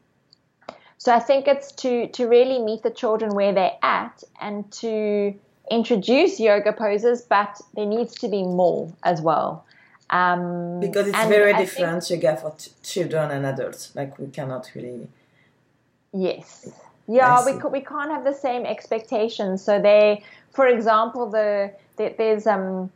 So 0.97 1.13
I 1.13 1.19
think 1.19 1.47
it's 1.47 1.71
to 1.83 2.07
to 2.07 2.27
really 2.27 2.59
meet 2.59 2.83
the 2.83 2.89
children 2.89 3.35
where 3.35 3.53
they're 3.53 3.77
at 3.81 4.23
and 4.41 4.69
to 4.83 5.33
introduce 5.69 6.39
yoga 6.39 6.73
poses, 6.73 7.21
but 7.21 7.59
there 7.75 7.85
needs 7.85 8.15
to 8.15 8.27
be 8.27 8.43
more 8.43 8.91
as 9.03 9.21
well. 9.21 9.65
Um, 10.09 10.79
because 10.79 11.07
it's 11.07 11.25
very 11.25 11.53
I 11.53 11.57
different 11.57 12.03
think, 12.03 12.23
yoga 12.23 12.37
for 12.37 12.51
t- 12.57 12.71
children 12.81 13.31
and 13.31 13.45
adults. 13.45 13.95
Like 13.95 14.17
we 14.17 14.27
cannot 14.27 14.71
really. 14.75 15.07
Yes. 16.13 16.71
Yeah, 17.07 17.45
we 17.45 17.53
we 17.69 17.81
can't 17.81 18.11
have 18.11 18.23
the 18.25 18.33
same 18.33 18.65
expectations. 18.65 19.63
So 19.63 19.81
they, 19.81 20.23
for 20.51 20.67
example, 20.67 21.29
the, 21.29 21.71
the 21.95 22.13
there's 22.17 22.45
um 22.45 22.91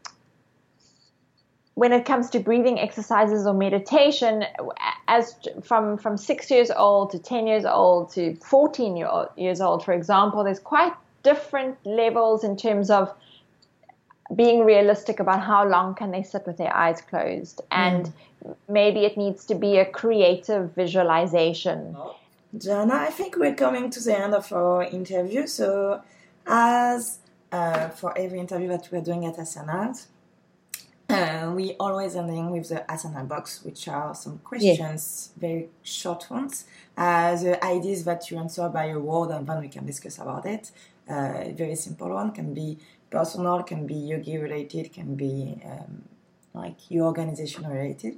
when 1.76 1.94
it 1.94 2.06
comes 2.06 2.30
to 2.32 2.40
breathing 2.40 2.78
exercises 2.80 3.48
or 3.48 3.54
meditation, 3.54 4.44
as 5.08 5.36
from 5.64 5.98
from 5.98 6.18
six 6.18 6.52
years 6.52 6.70
old 6.70 7.12
to 7.12 7.20
ten 7.20 7.48
years 7.48 7.66
old 7.66 8.12
to 8.14 8.36
fourteen 8.36 8.98
year 8.98 9.08
old, 9.08 9.30
years 9.38 9.62
old, 9.62 9.84
for 9.86 9.94
example, 9.94 10.44
there's 10.44 10.60
quite 10.60 10.94
different 11.24 11.78
levels 11.86 12.44
in 12.44 12.58
terms 12.58 12.90
of 12.90 13.14
being 14.36 14.66
realistic 14.66 15.20
about 15.20 15.42
how 15.42 15.66
long 15.68 15.96
can 15.96 16.12
they 16.12 16.24
sit 16.24 16.46
with 16.46 16.58
their 16.58 16.76
eyes 16.76 17.02
closed, 17.02 17.62
and 17.72 18.06
mm. 18.06 18.56
maybe 18.68 19.06
it 19.06 19.16
needs 19.18 19.46
to 19.46 19.56
be 19.56 19.78
a 19.78 19.86
creative 19.86 20.74
visualization. 20.76 21.96
Jana, 22.58 22.96
I 22.96 23.12
think 23.12 23.38
we're 23.38 23.56
coming 23.56 23.90
to 23.90 24.04
the 24.04 24.18
end 24.18 24.34
of 24.34 24.52
our 24.52 24.84
interview. 24.84 25.48
So, 25.48 26.02
as 26.46 27.20
uh, 27.52 27.90
for 27.90 28.18
every 28.18 28.40
interview 28.40 28.68
that 28.70 28.90
we're 28.92 29.02
doing 29.02 29.26
at 29.26 29.38
Asanas, 29.38 30.08
uh, 31.12 31.52
we 31.54 31.76
always 31.80 32.16
ending 32.16 32.52
with 32.52 32.70
the 32.70 32.86
asana 32.88 33.28
box, 33.28 33.64
which 33.64 33.88
are 33.88 34.16
some 34.16 34.40
questions, 34.40 35.32
very 35.38 35.70
short 35.84 36.30
ones. 36.30 36.66
Uh, 36.98 37.36
the 37.36 37.64
ideas 37.64 38.04
that 38.06 38.30
you 38.32 38.38
answer 38.38 38.68
by 38.70 38.86
a 38.86 39.00
word, 39.00 39.32
and 39.32 39.46
then 39.48 39.60
we 39.60 39.68
can 39.68 39.86
discuss 39.86 40.20
about 40.20 40.46
it. 40.46 40.72
Uh, 41.10 41.50
very 41.54 41.76
simple 41.76 42.10
one 42.10 42.32
can 42.32 42.54
be 42.54 42.78
personal, 43.10 43.64
can 43.64 43.86
be 43.86 43.96
yogi 43.96 44.38
related, 44.38 44.94
can 44.94 45.16
be 45.16 45.60
um, 45.66 46.04
like 46.54 46.90
your 46.90 47.06
organization 47.08 47.68
related. 47.68 48.16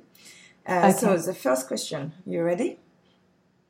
Uh, 0.67 0.89
okay. 0.89 0.91
So 0.91 1.17
the 1.17 1.33
first 1.33 1.67
question, 1.67 2.13
you 2.25 2.43
ready? 2.43 2.77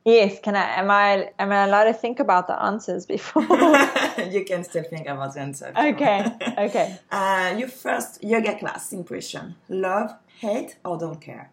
Yes, 0.06 0.40
can 0.42 0.56
I? 0.56 0.80
Am 0.80 0.92
I? 0.92 1.32
Am 1.40 1.52
I 1.52 1.64
allowed 1.64 1.86
to 1.86 1.94
think 1.94 2.20
about 2.20 2.48
the 2.48 2.62
answers 2.62 3.06
before? 3.06 3.44
you 4.32 4.44
can 4.46 4.64
still 4.66 4.84
think 4.84 5.08
about 5.08 5.34
the 5.34 5.40
answer. 5.42 5.72
Okay. 5.76 6.26
Okay. 6.58 7.00
uh, 7.12 7.56
your 7.58 7.70
first 7.70 8.22
yoga 8.24 8.58
class 8.60 8.92
impression: 8.92 9.56
love, 9.70 10.12
hate, 10.40 10.78
or 10.84 10.98
don't 10.98 11.22
care? 11.22 11.52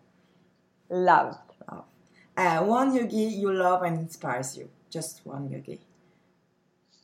Love. 0.89 1.39
Love. 1.71 1.85
Uh, 2.37 2.59
one 2.65 2.95
yogi 2.95 3.23
you 3.43 3.53
love 3.53 3.83
and 3.83 3.99
inspires 3.99 4.57
you. 4.57 4.69
Just 4.91 5.25
one 5.25 5.49
yogi. 5.49 5.79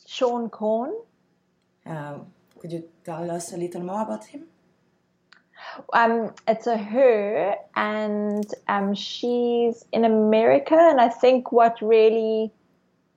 Seane 0.07 0.51
Corn. 0.51 0.93
Uh, 1.85 2.19
could 2.59 2.73
you 2.73 2.85
tell 3.05 3.31
us 3.31 3.53
a 3.53 3.57
little 3.57 3.83
more 3.83 4.03
about 4.03 4.25
him? 4.27 4.47
Um, 5.93 6.33
it's 6.47 6.67
a 6.67 6.77
her, 6.77 7.55
and 7.75 8.45
um, 8.69 8.95
she's 8.95 9.85
in 9.93 10.05
America. 10.05 10.77
And 10.77 11.01
I 11.01 11.09
think 11.09 11.53
what 11.53 11.81
really, 11.81 12.53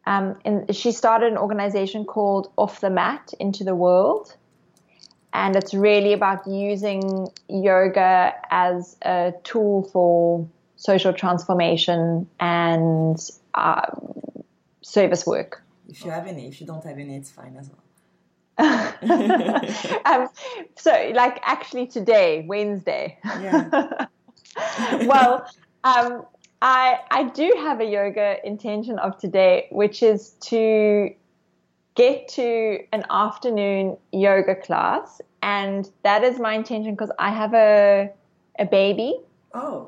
um, 0.05 0.39
in, 0.45 0.71
she 0.71 0.91
started 0.91 1.31
an 1.31 1.37
organization 1.37 2.05
called 2.05 2.51
Off 2.57 2.81
the 2.81 2.89
Mat 2.89 3.33
into 3.39 3.63
the 3.63 3.75
World, 3.75 4.35
and 5.33 5.55
it's 5.55 5.73
really 5.73 6.13
about 6.13 6.47
using 6.47 7.27
yoga 7.47 8.33
as 8.49 8.97
a 9.01 9.33
tool 9.43 9.89
for 9.91 10.47
social 10.75 11.13
transformation 11.13 12.27
and 12.39 13.17
uh, 13.53 13.87
service 14.81 15.25
work. 15.25 15.63
If 15.87 16.05
you 16.05 16.11
have 16.11 16.27
any, 16.27 16.47
if 16.47 16.61
you 16.61 16.67
don't 16.67 16.83
have 16.83 16.97
any, 16.97 17.15
it's 17.15 17.31
fine 17.31 17.57
as 17.57 17.69
well. 17.69 17.83
um, 20.05 20.29
so, 20.75 21.11
like, 21.15 21.39
actually, 21.43 21.87
today, 21.87 22.45
Wednesday. 22.47 23.17
Yeah. 23.41 24.07
well, 25.05 25.45
um, 25.83 26.25
I 26.61 26.99
I 27.09 27.23
do 27.23 27.53
have 27.59 27.79
a 27.79 27.85
yoga 27.85 28.45
intention 28.45 28.99
of 28.99 29.17
today, 29.17 29.67
which 29.71 30.03
is 30.03 30.31
to 30.41 31.13
get 31.95 32.27
to 32.29 32.79
an 32.91 33.05
afternoon 33.09 33.97
yoga 34.11 34.55
class, 34.55 35.21
and 35.41 35.89
that 36.03 36.23
is 36.23 36.39
my 36.39 36.53
intention 36.53 36.91
because 36.91 37.11
I 37.17 37.29
have 37.29 37.53
a 37.53 38.09
a 38.57 38.65
baby, 38.65 39.19
Oh, 39.53 39.87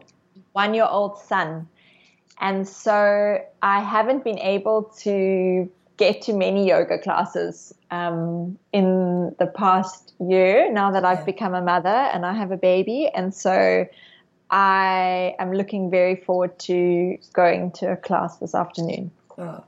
one 0.53 0.73
year 0.73 0.87
old 0.89 1.17
son, 1.17 1.67
and 2.39 2.65
so 2.67 3.43
I 3.61 3.81
haven't 3.81 4.23
been 4.23 4.39
able 4.39 4.83
to 5.01 5.69
get 6.03 6.21
to 6.23 6.33
many 6.33 6.67
yoga 6.67 6.97
classes 7.05 7.73
um, 7.91 8.57
in 8.73 8.87
the 9.39 9.49
past 9.63 10.13
year. 10.19 10.71
Now 10.71 10.89
that 10.91 11.03
I've 11.09 11.25
become 11.25 11.53
a 11.53 11.61
mother 11.73 11.99
and 12.13 12.25
I 12.25 12.33
have 12.33 12.51
a 12.51 12.61
baby, 12.71 13.09
and 13.13 13.33
so. 13.33 13.87
I 14.53 15.33
am 15.39 15.53
looking 15.53 15.89
very 15.89 16.17
forward 16.17 16.59
to 16.67 17.17
going 17.31 17.71
to 17.79 17.93
a 17.93 17.95
class 17.95 18.35
this 18.39 18.53
afternoon. 18.53 19.09
uh, 19.37 19.61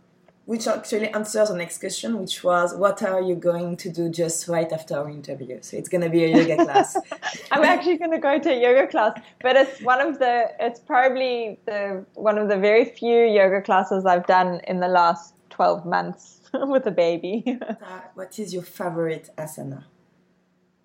which 0.46 0.68
actually 0.68 1.08
answers 1.14 1.50
the 1.50 1.56
next 1.56 1.80
question, 1.80 2.20
which 2.20 2.44
was, 2.44 2.76
what 2.76 3.02
are 3.02 3.22
you 3.22 3.36
going 3.36 3.78
to 3.78 3.90
do 3.90 4.10
just 4.10 4.48
right 4.50 4.72
after 4.74 4.98
our 4.98 5.10
interview? 5.10 5.60
So 5.62 5.78
it's 5.78 5.88
gonna 5.88 6.10
be 6.10 6.26
a 6.26 6.38
yoga 6.38 6.66
class. 6.66 6.98
I'm 7.52 7.64
actually 7.64 7.98
going 7.98 8.12
to 8.12 8.18
go 8.18 8.38
to 8.40 8.50
a 8.50 8.62
yoga 8.62 8.88
class, 8.88 9.18
but 9.42 9.56
it's 9.56 9.82
one 9.82 10.02
of 10.02 10.20
the 10.20 10.52
it's 10.60 10.80
probably 10.80 11.60
the 11.66 12.06
one 12.16 12.38
of 12.38 12.50
the 12.50 12.58
very 12.58 12.86
few 12.86 13.24
yoga 13.24 13.62
classes 13.62 14.06
I've 14.06 14.28
done 14.28 14.60
in 14.68 14.82
the 14.82 14.90
last 14.90 15.33
12 15.54 15.86
months 15.86 16.42
with 16.54 16.86
a 16.88 16.92
baby. 16.92 17.44
Uh, 17.62 18.00
what 18.16 18.38
is 18.40 18.54
your 18.54 18.64
favorite 18.64 19.30
asana? 19.38 19.84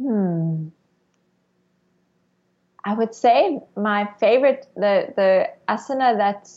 hmm. 0.01 0.69
I 2.85 2.95
would 2.95 3.15
say 3.15 3.61
my 3.77 4.09
favorite 4.21 4.67
the 4.75 5.13
the 5.17 5.49
asana 5.69 6.17
that 6.17 6.49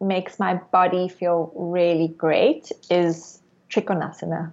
makes 0.00 0.38
my 0.38 0.54
body 0.72 1.08
feel 1.08 1.52
really 1.54 2.08
great 2.08 2.70
is 2.90 3.40
trikonasana, 3.70 4.52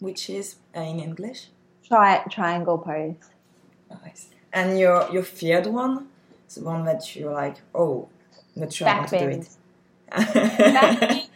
Which 0.00 0.28
is 0.30 0.56
uh, 0.76 0.80
in 0.80 0.98
English? 1.00 1.48
tri- 1.86 2.24
triangle 2.30 2.78
pose. 2.78 3.30
Nice. 4.04 4.28
And 4.52 4.78
your 4.78 5.08
your 5.12 5.22
feared 5.22 5.66
one, 5.66 6.08
the 6.54 6.60
one 6.64 6.84
that 6.84 7.14
you're 7.16 7.32
like, 7.32 7.56
oh, 7.74 8.08
not 8.56 8.72
sure 8.72 8.88
how 8.88 9.04
to 9.04 9.18
do 9.18 9.28
it. 9.28 9.48
Back, 10.10 11.27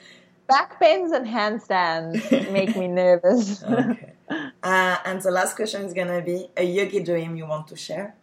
back 0.46 0.78
bends 0.81 1.12
and 1.12 1.26
handstands 1.26 2.31
make 2.52 2.76
me 2.76 2.88
nervous. 2.88 3.62
okay. 3.64 4.09
Uh, 4.62 4.96
and 5.05 5.20
the 5.20 5.31
last 5.31 5.57
question 5.57 5.83
is 5.85 5.92
gonna 5.92 6.22
be 6.22 6.48
a 6.57 6.62
yogi 6.62 7.02
dream 7.02 7.37
you 7.37 7.44
want 7.44 7.66
to 7.68 7.76
share. 7.76 8.14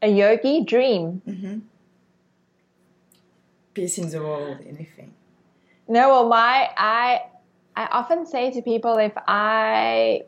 A 0.00 0.08
yogi 0.08 0.62
dream. 0.64 1.22
Mm-hmm. 1.26 1.58
Peace 3.74 3.98
in 3.98 4.10
the 4.10 4.20
world, 4.20 4.58
anything. 4.64 5.12
No, 5.88 6.10
well, 6.10 6.28
my 6.28 6.68
I 6.76 7.22
I 7.74 7.86
often 7.86 8.26
say 8.26 8.50
to 8.50 8.62
people 8.62 8.96
if 8.98 9.12
I 9.26 10.22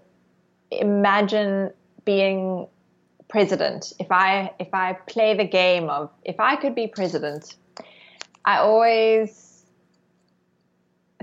imagine 0.71 1.71
being 2.05 2.67
president, 3.29 3.93
if 3.99 4.11
I 4.11 4.53
if 4.59 4.73
I 4.73 4.95
play 5.07 5.37
the 5.37 5.47
game 5.47 5.89
of 5.89 6.11
if 6.25 6.41
I 6.41 6.57
could 6.57 6.75
be 6.75 6.87
president, 6.87 7.57
I 8.45 8.59
always 8.59 9.48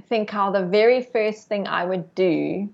think 0.08 0.30
how 0.30 0.52
the 0.52 0.64
very 0.66 1.02
first 1.02 1.48
thing 1.48 1.68
I 1.68 1.86
would 1.86 2.14
do 2.16 2.70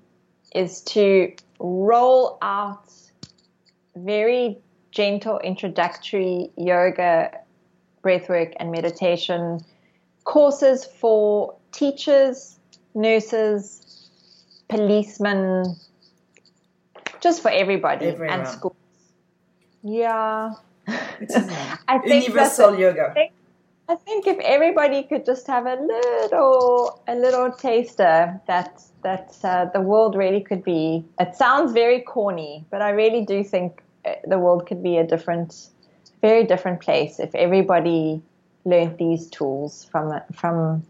is 0.54 0.82
to 0.82 1.34
roll 1.60 2.38
out 2.42 2.92
very 3.96 4.58
gentle 4.92 5.40
introductory 5.40 6.52
yoga, 6.58 7.32
breathwork, 8.04 8.54
and 8.58 8.72
meditation 8.72 9.60
courses 10.24 10.86
for 10.86 11.56
teachers, 11.72 12.60
nurses, 12.94 14.10
policemen, 14.70 15.76
just 17.22 17.42
for 17.42 17.52
everybody 17.52 18.08
Everyone. 18.08 18.40
and 18.40 18.48
schools. 18.48 18.76
Yeah. 19.84 20.54
Which 21.20 21.30
is 21.30 21.46
nice. 21.48 21.78
I 21.88 22.00
think 22.00 22.28
Universal 22.28 22.80
yoga. 22.80 23.10
I 23.10 23.14
think 23.14 23.32
if 24.28 24.40
everybody 24.40 25.04
could 25.04 25.26
just 25.26 25.48
have 25.48 25.66
a 25.66 25.76
little, 25.76 27.02
a 27.08 27.16
little 27.16 27.52
taster, 27.52 28.40
that 28.48 28.82
that 29.04 29.36
uh, 29.44 29.66
the 29.74 29.82
world 29.82 30.16
really 30.16 30.42
could 30.42 30.64
be. 30.64 31.04
It 31.20 31.36
sounds 31.36 31.72
very 31.74 32.02
corny, 32.02 32.66
but 32.70 32.82
I 32.82 32.92
really 32.92 33.26
do 33.26 33.44
think 33.44 33.82
uh, 34.06 34.14
the 34.28 34.38
world 34.38 34.68
could 34.68 34.84
be 34.84 34.98
a 34.98 35.06
different, 35.06 35.70
very 36.22 36.44
different 36.44 36.82
place 36.82 37.20
if 37.20 37.34
everybody 37.36 38.22
learned 38.66 38.98
these 38.98 39.28
tools 39.28 39.86
from 39.86 40.20
from 40.34 40.84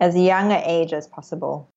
as 0.00 0.16
young 0.16 0.52
an 0.52 0.62
age 0.64 0.92
as 0.92 1.06
possible. 1.06 1.68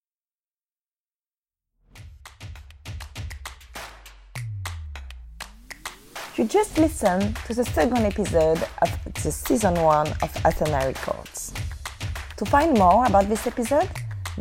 You 6.38 6.44
just 6.44 6.78
listened 6.78 7.38
to 7.48 7.54
the 7.54 7.64
second 7.64 8.00
episode 8.00 8.62
of 8.82 9.14
the 9.24 9.32
season 9.32 9.76
one 9.76 10.08
of 10.22 10.34
Asana 10.44 10.86
Records. 10.86 11.54
To 12.36 12.46
find 12.46 12.78
more 12.78 13.06
about 13.06 13.30
this 13.30 13.48
episode, 13.48 13.88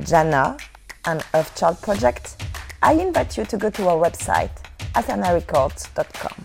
Jana, 0.02 0.56
and 1.04 1.20
Earthchild 1.32 1.80
Project, 1.82 2.42
I 2.82 2.94
invite 2.94 3.38
you 3.38 3.44
to 3.44 3.56
go 3.56 3.70
to 3.70 3.88
our 3.90 4.10
website, 4.10 4.50
asanarecords.com. 4.94 6.44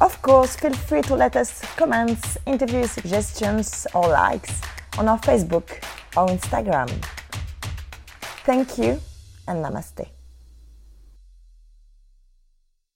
Of 0.00 0.22
course, 0.22 0.56
feel 0.56 0.72
free 0.72 1.02
to 1.02 1.14
let 1.14 1.36
us 1.36 1.60
comments, 1.76 2.38
interview 2.46 2.86
suggestions, 2.86 3.86
or 3.94 4.08
likes 4.08 4.62
on 4.96 5.08
our 5.08 5.18
Facebook 5.18 5.84
or 6.16 6.28
Instagram. 6.28 6.88
Thank 8.46 8.78
you 8.78 9.00
and 9.46 9.62
namaste. 9.62 10.17